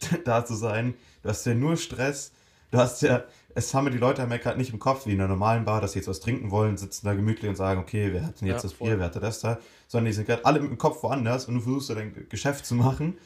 [0.24, 2.32] da zu sein, du hast ja nur Stress.
[2.70, 3.22] Du hast ja,
[3.54, 5.80] es haben ja die Leute am halt nicht im Kopf, wie in einer normalen Bar,
[5.80, 8.48] dass sie jetzt was trinken wollen, sitzen da gemütlich und sagen, okay, wer hat denn
[8.48, 8.88] jetzt Ja, das voll.
[8.88, 9.58] Bier, wer hat das da?
[9.86, 12.74] Sondern die sind gerade alle im Kopf woanders und du versuchst ja dein Geschäft zu
[12.74, 13.16] machen.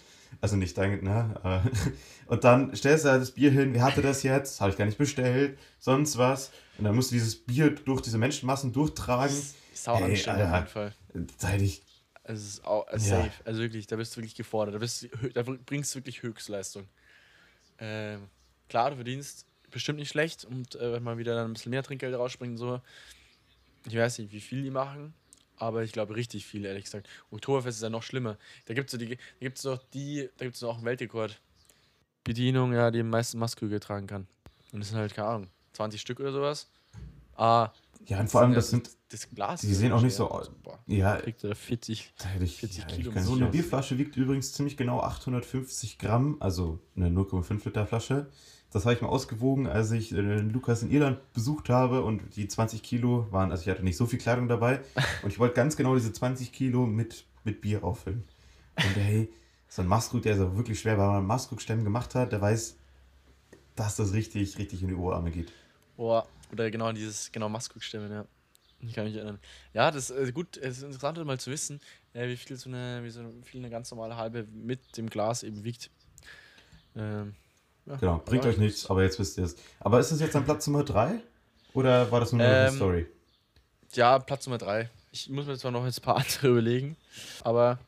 [0.40, 1.30] Also nicht dein, ne?
[1.42, 1.62] aber-
[2.26, 4.60] Und dann stellst du halt das Bier hin, wer hatte das jetzt?
[4.60, 6.50] Habe ich gar nicht bestellt, sonst was.
[6.76, 9.34] Und dann musst du dieses Bier durch diese Menschenmassen durchtragen.
[9.72, 10.94] Sau Hey, anstrengend auf jeden Fall.
[11.40, 11.82] Da hätte ich,
[12.24, 12.98] Also es ist auch äh, Ja.
[12.98, 13.30] safe.
[13.46, 14.74] Also wirklich, da bist du wirklich gefordert.
[14.74, 16.86] Da, bist, du da bringst du wirklich Höchstleistung.
[17.78, 18.28] Ähm,
[18.68, 21.82] klar, du verdienst bestimmt nicht schlecht und äh, wenn man wieder dann ein bisschen mehr
[21.82, 22.80] Trinkgeld rausspringt und so.
[23.86, 25.14] Ich weiß nicht, wie viel die machen,
[25.58, 27.08] aber ich glaube richtig viel, ehrlich gesagt.
[27.30, 28.38] Oktoberfest ist ja noch schlimmer.
[28.66, 31.40] Da gibt es so die, da gibt's doch die, da gibt es auch einen Weltrekord.
[32.24, 34.26] Bedienung, ja, die am meisten Maske getragen kann.
[34.72, 36.68] Und das sind halt, keine Ahnung, 20 Stück oder sowas.
[37.36, 37.70] Ah,
[38.06, 39.60] ja, und vor allem, das sind, das Glas.
[39.60, 40.50] die sehen auch nicht so aus.
[40.86, 42.14] Ja, kriegt er 40.
[42.18, 43.46] da hätte ich, 40 ja, Kilo ich so eine.
[43.46, 48.30] Bierflasche wiegt übrigens ziemlich genau 850 Gramm, also eine 0,5 Liter Flasche.
[48.70, 52.48] Das habe ich mal ausgewogen, als ich äh, Lukas in Irland besucht habe und die
[52.48, 54.80] 20 Kilo waren, also ich hatte nicht so viel Kleidung dabei
[55.22, 58.24] und ich wollte ganz genau diese 20 Kilo mit, mit Bier auffüllen.
[58.76, 59.32] Und hey,
[59.68, 62.76] so ein Maskrug, der ist auch wirklich schwer, weil man Maskrug-Stämmen gemacht hat, der weiß,
[63.74, 65.52] dass das richtig, richtig in die Oberarme geht.
[65.96, 68.24] Boah, oder genau dieses, genau, Maskrug-Stimmen, ja.
[68.80, 69.40] Ich kann mich erinnern.
[69.74, 71.80] Ja, das ist gut, es ist interessant mal zu wissen,
[72.12, 75.42] äh, wie viel so eine, wie so viel eine ganz normale halbe mit dem Glas
[75.42, 75.90] eben wiegt.
[76.94, 77.34] Ähm,
[77.88, 77.96] ja.
[77.96, 79.56] Genau, bringt euch nichts, aber jetzt wisst ihr es.
[79.80, 81.20] Aber ist das jetzt an Platz Nummer 3?
[81.74, 83.06] Oder war das nur eine Ähm, Story?
[83.92, 84.90] Ja, Platz Nummer drei.
[85.12, 86.96] Ich muss mir zwar noch jetzt ein paar andere überlegen,
[87.42, 87.78] aber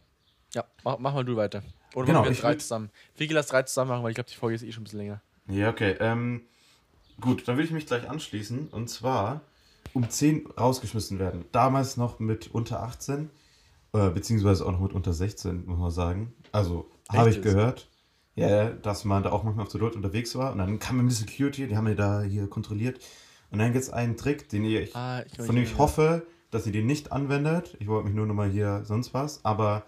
[0.55, 1.63] ja, mach, mach mal du weiter.
[1.95, 2.91] Oder Genau, machen wir drei zusammen.
[3.17, 5.01] Vicky, lass drei zusammen machen, weil ich glaube, die Folge ist eh schon ein bisschen
[5.01, 5.21] länger.
[5.49, 5.97] Ja, okay.
[6.01, 6.43] Ähm,
[7.21, 8.69] gut, dann will ich mich gleich anschließen.
[8.69, 9.41] Und zwar
[9.93, 11.45] um 10 rausgeschmissen werden.
[11.53, 13.29] Damals noch mit unter 18,
[13.93, 16.33] äh, beziehungsweise auch noch mit unter 16, muss man sagen.
[16.53, 17.89] Also habe ich gehört,
[18.35, 20.53] ja, dass man da auch manchmal auf der Dort unterwegs war.
[20.53, 23.01] Und dann kam mir die Security, die haben mir da hier kontrolliert.
[23.51, 26.67] Und dann gibt es einen Trick, den ich, Ah, ich von dem ich hoffe, dass
[26.67, 27.77] ihr den nicht anwendet.
[27.81, 29.45] Ich wollte mich nur nochmal hier sonst was.
[29.45, 29.85] Aber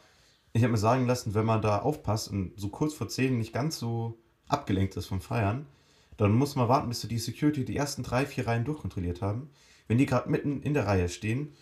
[0.52, 3.52] ich habe mir sagen lassen, wenn man da aufpasst und so kurz vor 10 nicht
[3.52, 5.66] ganz so abgelenkt ist vom Feiern,
[6.16, 9.50] dann muss man warten, bis die Security die ersten drei, vier Reihen durchkontrolliert haben.
[9.88, 11.52] Wenn die gerade mitten in der Reihe stehen,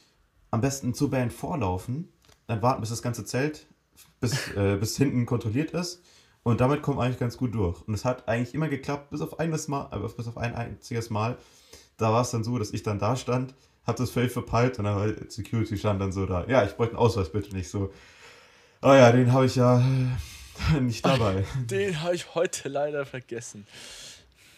[0.51, 2.09] am besten zur Band vorlaufen,
[2.47, 3.67] dann warten, bis das ganze Zelt
[4.21, 6.03] bis, äh, bis hinten kontrolliert ist.
[6.43, 7.87] Und damit kommt man eigentlich ganz gut durch.
[7.87, 11.11] Und es hat eigentlich immer geklappt, bis auf, eines Mal, äh, bis auf ein einziges
[11.11, 11.37] Mal.
[11.97, 13.55] Da war es dann so, dass ich dann da stand,
[13.87, 16.47] hab das völlig verpeilt und dann war Security stand dann so da.
[16.47, 17.93] Ja, ich bräuchte einen Ausweis bitte nicht so.
[18.83, 19.81] Oh ja, den habe ich ja
[20.75, 21.45] äh, nicht dabei.
[21.67, 23.67] Den habe ich heute leider vergessen.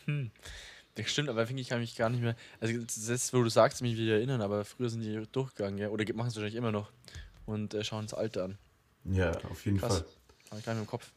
[0.07, 0.31] Hm.
[0.95, 2.37] Das stimmt, aber finde ich kann mich gar nicht mehr.
[2.61, 5.89] Also das wo du sagst, mich wieder erinnern, aber früher sind die durchgegangen, ja.
[5.89, 6.93] Oder machen es wahrscheinlich immer noch
[7.47, 8.59] und äh, schauen das Alter an.
[9.05, 9.99] Ja, auf jeden Krass.
[9.99, 10.07] Fall.
[10.51, 11.11] Habe ich gar nicht im Kopf.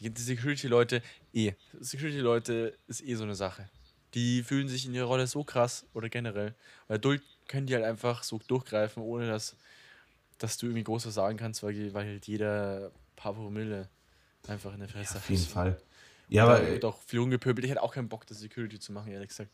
[0.00, 1.52] Die Security-Leute, eh.
[1.80, 3.68] Security-Leute ist eh so eine Sache.
[4.14, 6.54] Die fühlen sich in ihrer Rolle so krass oder generell.
[6.86, 9.56] Weil Duld können die halt einfach so durchgreifen, ohne dass,
[10.38, 13.88] dass du irgendwie groß was sagen kannst, weil, weil halt jeder paar Promille
[14.46, 15.50] einfach in der Fresse Auf jeden hat.
[15.50, 15.82] Fall.
[16.28, 17.64] Ja, Da aber, wird auch viel rumgepöbelt.
[17.64, 19.50] Ich hätte auch keinen Bock, das Security zu machen, ehrlich gesagt.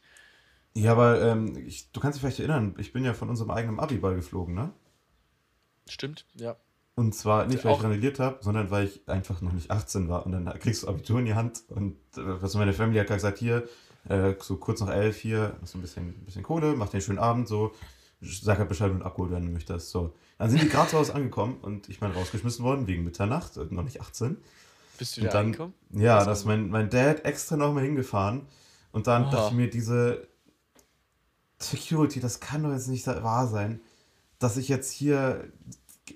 [0.74, 3.78] ja, aber ähm, ich, du kannst dich vielleicht erinnern, ich bin ja von unserem eigenen
[3.80, 4.72] Abiball geflogen, ne?
[5.88, 6.56] Stimmt, ja.
[6.96, 10.08] Und zwar nicht, weil ich Auch- randaliert habe, sondern weil ich einfach noch nicht 18
[10.08, 10.24] war.
[10.26, 11.62] Und dann kriegst du Abitur in die Hand.
[11.68, 13.68] Und äh, was meine Family hat gesagt, hier,
[14.08, 16.94] äh, so kurz nach elf hier, hast du ein bisschen, ein bisschen Kohle, mach dir
[16.94, 17.72] einen schönen Abend, so,
[18.20, 19.90] sag halt Bescheid wenn du möchtest.
[19.90, 20.14] So.
[20.38, 23.66] Dann sind die gerade zu Hause angekommen und ich bin rausgeschmissen worden wegen Mitternacht, äh,
[23.70, 24.36] noch nicht 18.
[24.96, 25.74] Bist du da dann, reingekommen?
[25.90, 28.42] ja, Das da ist war- mein, mein Dad extra nochmal hingefahren.
[28.92, 29.30] Und dann Oha.
[29.32, 30.28] dachte ich mir, diese
[31.58, 33.80] Security, das kann doch jetzt nicht wahr sein,
[34.38, 35.44] dass ich jetzt hier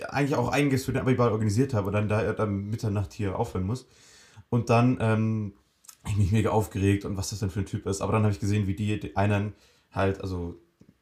[0.09, 3.65] eigentlich auch einiges für den Abiball organisiert habe und dann da dann Mitternacht hier aufhören
[3.65, 3.87] muss.
[4.51, 5.53] Und dann ähm,
[6.07, 8.01] ich mich mega aufgeregt und was das denn für ein Typ ist.
[8.01, 9.55] Aber dann habe ich gesehen, wie die, die einen
[9.91, 10.59] halt, also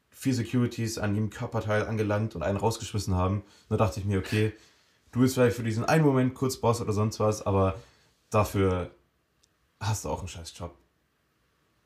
[0.09, 3.41] vier Securities an jedem Körperteil angelangt und einen rausgeschmissen haben.
[3.41, 4.53] Und da dachte ich mir, okay,
[5.11, 7.79] du bist vielleicht für diesen einen Moment kurz Boss oder sonst was, aber
[8.29, 8.91] dafür
[9.79, 10.75] hast du auch einen scheiß Job.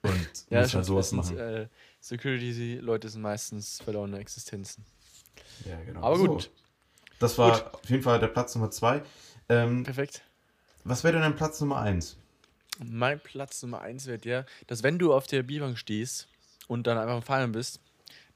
[0.03, 1.37] Und Ja, musst halt sowas machen.
[1.37, 1.67] äh,
[1.99, 4.85] Security-Leute sind meistens verlorene Existenzen.
[5.65, 6.01] ja, genau.
[6.01, 6.43] Aber gut.
[6.43, 6.49] So,
[7.21, 7.73] das war Gut.
[7.73, 9.01] auf jeden Fall der Platz Nummer zwei.
[9.49, 10.21] Ähm, Perfekt.
[10.83, 12.17] was wäre denn dein Platz Nummer eins?
[12.83, 16.27] Mein Platz Nummer eins wäre der, dass wenn du auf der Bierbank stehst
[16.67, 17.79] und dann einfach am Feiern bist,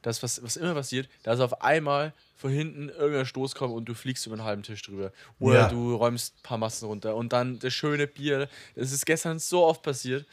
[0.02, 3.96] dass was, was immer passiert, dass auf einmal von hinten irgendein Stoß kommt und du
[3.96, 5.12] fliegst über den halben Tisch drüber.
[5.40, 5.68] Oder Ja.
[5.70, 7.16] du räumst ein paar Massen runter.
[7.16, 10.28] Und dann das schöne Bier, das ist gestern so oft passiert.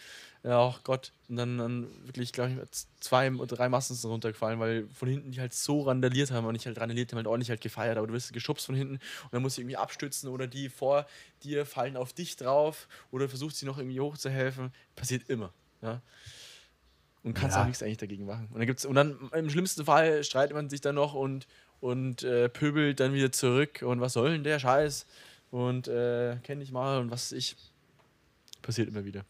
[0.45, 1.13] Ja, ach Gott.
[1.29, 5.31] Und dann, dann wirklich, glaube ich, zwei oder drei Massen sind runtergefallen, weil von hinten
[5.31, 7.97] die halt so randaliert haben und ich halt randaliert haben, halt ordentlich halt gefeiert.
[7.97, 11.07] Aber du wirst geschubst von hinten und dann musst du irgendwie abstützen oder die vor
[11.45, 14.73] dir fallen auf dich drauf oder versucht sie noch irgendwie hochzuhelfen.
[14.97, 15.53] Passiert immer.
[15.81, 16.03] Ja.
[17.23, 17.63] Und kannst Ja.
[17.63, 18.49] auch nichts eigentlich dagegen machen.
[18.51, 21.47] Und dann, gibt's, und dann im schlimmsten Fall streitet man sich dann noch und,
[21.81, 25.07] und äh, pöbelt dann wieder zurück und was soll denn der Scheiß?
[25.53, 27.55] Und äh, kenn dich mal und was ich.
[28.61, 29.25] Passiert immer wieder.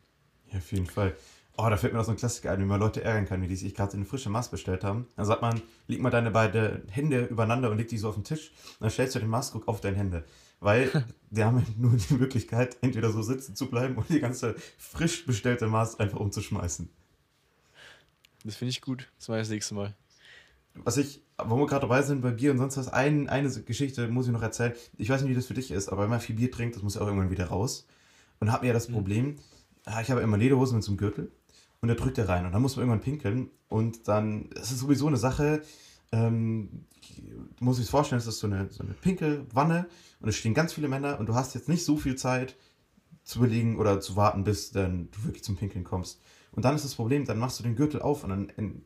[0.53, 1.17] Ja, auf jeden Fall.
[1.57, 3.47] Oh, da fällt mir noch so ein Klassiker ein, wie man Leute ärgern kann, wie
[3.47, 5.07] die sich gerade in eine frische Maß bestellt haben.
[5.17, 8.25] Dann sagt man, leg mal deine beiden Hände übereinander und leg die so auf den
[8.25, 8.53] Tisch.
[8.79, 10.25] Und dann stellst du den Maßkrug auf deine Hände.
[10.61, 10.91] Weil
[11.31, 15.27] die haben halt nur die Möglichkeit, entweder so sitzen zu bleiben und die ganze frisch
[15.27, 16.89] bestellte Maß einfach umzuschmeißen.
[18.45, 19.09] Das finde ich gut.
[19.19, 19.95] Das ich das nächste Mal.
[20.75, 24.09] Was ich, wo wir gerade dabei sind bei Bier und sonst was, ein, eine Geschichte
[24.09, 24.73] muss ich noch erzählen.
[24.97, 26.83] Ich weiß nicht, wie das für dich ist, aber wenn man viel Bier trinkt, das
[26.83, 27.87] muss ja auch irgendwann wieder raus.
[28.41, 29.52] Und hab mir ja das Problem, ah,
[30.01, 31.33] ich habe immer Lederhosen mit so einem Gürtel
[31.81, 34.79] und da drückt er rein und dann muss man irgendwann pinkeln und dann, das ist
[34.81, 35.63] sowieso eine Sache,
[36.13, 36.85] ähm,
[37.57, 39.87] du musst dir das vorstellen, es ist so eine, so eine Pinkelwanne
[40.21, 42.57] und es stehen ganz viele Männer und du hast jetzt nicht so viel Zeit
[43.25, 46.21] zu überlegen oder zu warten, bis dann du wirklich zum Pinkeln kommst.
[46.53, 48.83] Und dann ist das Problem, dann machst du den Gürtel auf und dann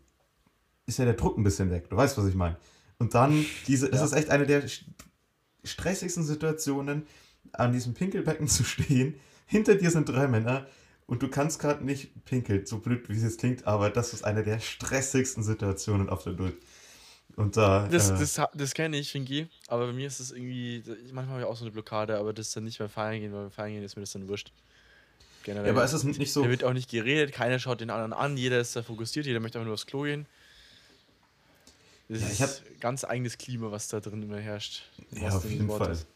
[0.87, 1.91] ist ja der Druck ein bisschen weg.
[1.91, 2.57] Du weißt, was ich meine.
[2.99, 4.07] Und dann, diese, das Ja.
[4.07, 4.85] ist echt eine der st-
[5.65, 7.07] stressigsten Situationen,
[7.53, 9.15] an diesem Pinkelbecken zu stehen.
[9.47, 10.67] Hinter dir sind drei Männer
[11.07, 14.25] und du kannst gerade nicht pinkeln, so blöd wie es jetzt klingt, aber das ist
[14.25, 16.57] eine der stressigsten Situationen auf der Duld.
[17.37, 17.87] Und da.
[17.89, 19.47] Das, äh, das, das kenne ich, Fingi.
[19.69, 22.49] Aber bei mir ist es irgendwie, manchmal habe ich auch so eine Blockade, aber das
[22.49, 24.53] ist dann nicht beim Feiern gehen, weil beim Feiern gehen ist mir das dann wurscht.
[25.45, 25.67] Generell.
[25.67, 26.43] ja, aber ist es nicht so.
[26.43, 29.39] Da wird auch nicht geredet, keiner schaut den anderen an, jeder ist da fokussiert, jeder
[29.39, 30.27] möchte einfach nur aufs Klo gehen.
[32.09, 34.83] Das Ja, ich ist ganz eigenes Klima, was da drin immer herrscht.
[35.13, 35.81] Ja, auf jeden Fall.
[35.81, 36.07] Wortes.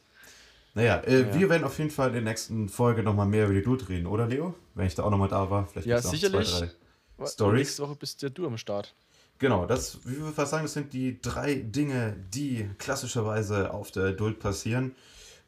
[0.75, 1.35] Naja, äh, Ja.
[1.35, 4.07] wir werden auf jeden Fall in der nächsten Folge nochmal mehr über die Duld reden,
[4.07, 4.55] oder Leo?
[4.75, 5.67] Wenn ich da auch nochmal da war.
[5.67, 6.49] Vielleicht Ja, sicherlich.
[6.49, 6.71] Zwei,
[7.19, 7.27] drei.
[7.27, 7.59] Stories?
[7.59, 8.95] Nächste Woche bist ja du am Start.
[9.39, 14.13] Genau, das, wie wir fast sagen, das sind die drei Dinge, die klassischerweise auf der
[14.13, 14.95] Duld passieren.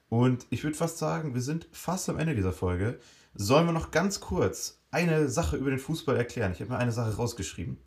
[0.08, 2.98] Und ich würde fast sagen, wir sind fast am Ende dieser Folge.
[3.34, 6.52] Sollen wir noch ganz kurz eine Sache über den Fußball erklären?
[6.52, 7.78] Ich habe mir eine Sache rausgeschrieben.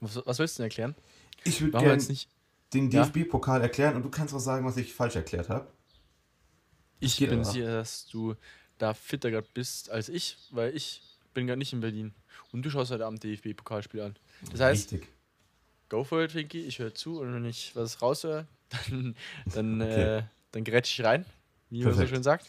[0.00, 0.94] Was, was willst du denn erklären?
[1.44, 2.02] Ich würde gerne
[2.74, 2.90] den?
[2.90, 5.66] DFB-Pokal erklären und du kannst auch sagen, was ich falsch erklärt habe.
[7.00, 8.34] Ich geht bin sicher, dass du
[8.78, 11.02] da fitter gerade bist als ich, weil ich
[11.34, 12.14] bin gerade nicht in Berlin.
[12.52, 14.16] Und du schaust heute Abend DFB-Pokalspiel an.
[14.50, 15.08] Das heißt, Richtig.
[15.88, 16.60] go for it, Finky.
[16.62, 18.46] Ich höre zu und wenn ich was raushöre,
[18.90, 19.14] dann,
[19.54, 20.18] dann, Okay.
[20.18, 21.24] äh, dann grätsch ich rein,
[21.70, 22.46] wie man so schön sagt.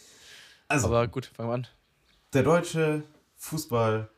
[0.70, 1.68] Also, Aber gut, fangen wir an.
[2.34, 3.04] der deutsche
[3.38, 4.10] Fußball,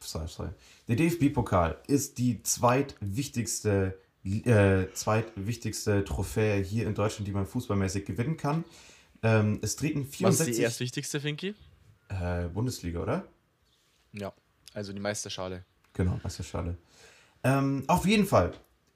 [0.00, 0.50] sorry, sorry.
[0.88, 8.36] der DFB-Pokal ist die zweitwichtigste, äh, zweitwichtigste Trophäe hier in Deutschland, die man fußballmäßig gewinnen
[8.36, 8.64] kann.
[9.24, 11.54] Ähm, es treten Was ist 64 die erstwichtigste, Finky?
[12.10, 13.26] äh, Bundesliga, oder?
[14.12, 14.32] Ja,
[14.74, 15.64] also die Meisterschale.
[15.94, 16.76] Genau, Meisterschale.
[17.42, 18.52] Ähm, auf jeden Fall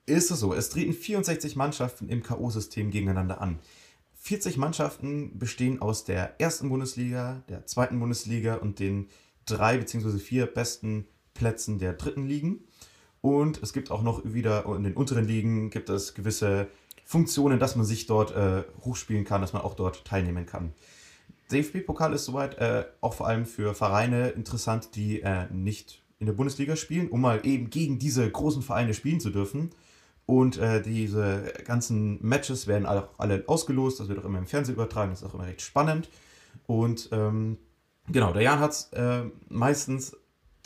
[0.06, 3.58] ist es so, es treten 64 Mannschaften im K.O.-System gegeneinander an.
[4.20, 9.08] 40 Mannschaften bestehen aus der ersten Bundesliga, der zweiten Bundesliga und den
[9.46, 10.18] drei bzw.
[10.18, 12.64] vier besten Plätzen der dritten Ligen.
[13.20, 16.68] Und es gibt auch noch wieder in den unteren Ligen gibt es gewisse
[17.08, 20.74] Funktionen, dass man sich dort äh, hochspielen kann, dass man auch dort teilnehmen kann.
[21.50, 26.34] DFB-Pokal ist soweit äh, auch vor allem für Vereine interessant, die äh, nicht in der
[26.34, 29.70] Bundesliga spielen, um mal eben gegen diese großen Vereine spielen zu dürfen.
[30.26, 34.74] Und äh, diese ganzen Matches werden auch alle ausgelost, das wird auch immer im Fernsehen
[34.74, 36.10] übertragen, das ist auch immer recht spannend.
[36.66, 37.56] Und ähm,
[38.12, 40.14] genau, der Jan hat es äh, meistens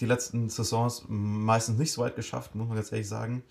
[0.00, 3.44] die letzten Saisons meistens nicht so weit geschafft, muss man ganz ehrlich sagen.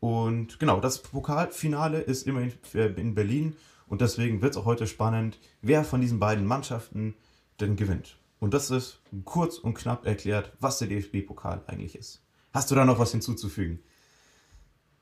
[0.00, 2.52] Und genau, das Pokalfinale ist immerhin
[2.96, 3.56] in Berlin
[3.88, 7.14] und deswegen wird es auch heute spannend, wer von diesen beiden Mannschaften
[7.60, 8.18] denn gewinnt.
[8.38, 12.22] Und das ist kurz und knapp erklärt, was der DFB-Pokal eigentlich ist.
[12.52, 13.82] Hast du da noch was hinzuzufügen?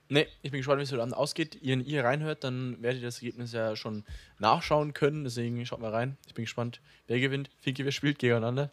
[0.08, 1.58] Ne, ich bin gespannt, wie es heute Abend ausgeht.
[1.60, 4.04] Ihr, wenn ihr reinhört, dann werdet ihr das Ergebnis ja schon
[4.38, 5.24] nachschauen können.
[5.24, 6.16] Deswegen schaut mal rein.
[6.28, 7.50] Ich bin gespannt, wer gewinnt.
[7.60, 8.70] Finky, wer spielt gegeneinander?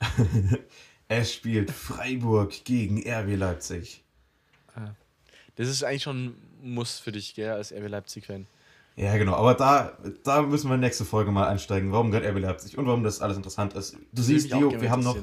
[1.10, 4.04] Es spielt Freiburg gegen RB Leipzig.
[5.58, 8.46] Das ist eigentlich schon ein Muss für dich, gell, als RB Leipzig-Fan.
[8.94, 12.78] Ja, genau, aber da, da müssen wir nächste Folge mal einsteigen, warum gerade RB Leipzig
[12.78, 13.94] und warum das alles interessant ist.
[13.94, 15.16] Du Das siehst, gerne wir haben, noch,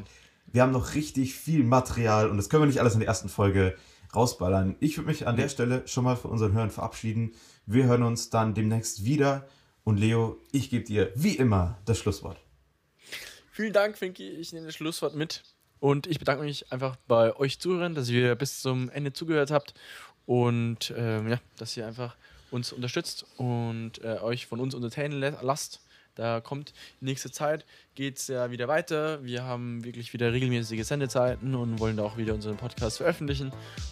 [0.48, 3.30] wir haben noch richtig viel Material und das können wir nicht alles in der ersten
[3.30, 3.78] Folge
[4.14, 4.76] rausballern.
[4.82, 7.34] Ich würde mich an der Stelle schon mal von unseren Hörern verabschieden.
[7.66, 9.48] Wir hören uns dann demnächst wieder
[9.86, 12.38] und Leo, ich gebe dir wie immer das Schlusswort.
[13.52, 14.32] Vielen Dank, Finky.
[14.32, 15.44] Ich nehme das Schlusswort mit.
[15.80, 19.74] Und ich bedanke mich einfach bei euch Zuhörern, dass ihr bis zum Ende zugehört habt
[20.26, 22.16] und ähm, ja, dass ihr einfach
[22.52, 25.82] uns unterstützt und äh, euch von uns entertainen lasst.
[26.16, 29.22] Da kommt in nächster Zeit, geht es ja wieder weiter.
[29.24, 33.52] Wir haben wirklich wieder regelmäßige Sendezeiten und wollen da auch wieder unseren Podcast veröffentlichen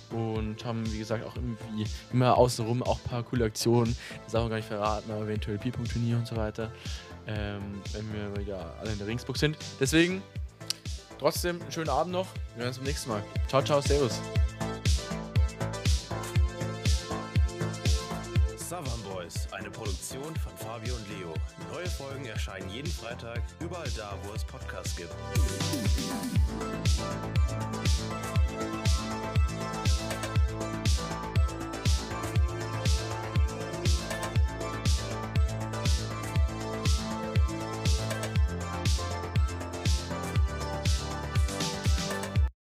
[0.09, 3.95] und haben, wie gesagt, auch irgendwie immer außenrum auch ein paar coole Aktionen.
[4.23, 6.71] Das darf man gar nicht verraten, aber eventuell P-Punkt-Turnier und so weiter,
[7.27, 9.57] ähm, wenn wir wieder alle in der Ringsburg sind.
[9.81, 10.23] Deswegen
[11.19, 12.27] trotzdem einen schönen Abend noch.
[12.55, 13.23] Wir hören uns beim nächsten Mal.
[13.49, 14.21] Ciao, ciao, servus.
[19.63, 21.33] Eine Produktion von Fabio und Leo.
[21.71, 25.13] Neue Folgen erscheinen jeden Freitag, überall da, wo es Podcasts gibt.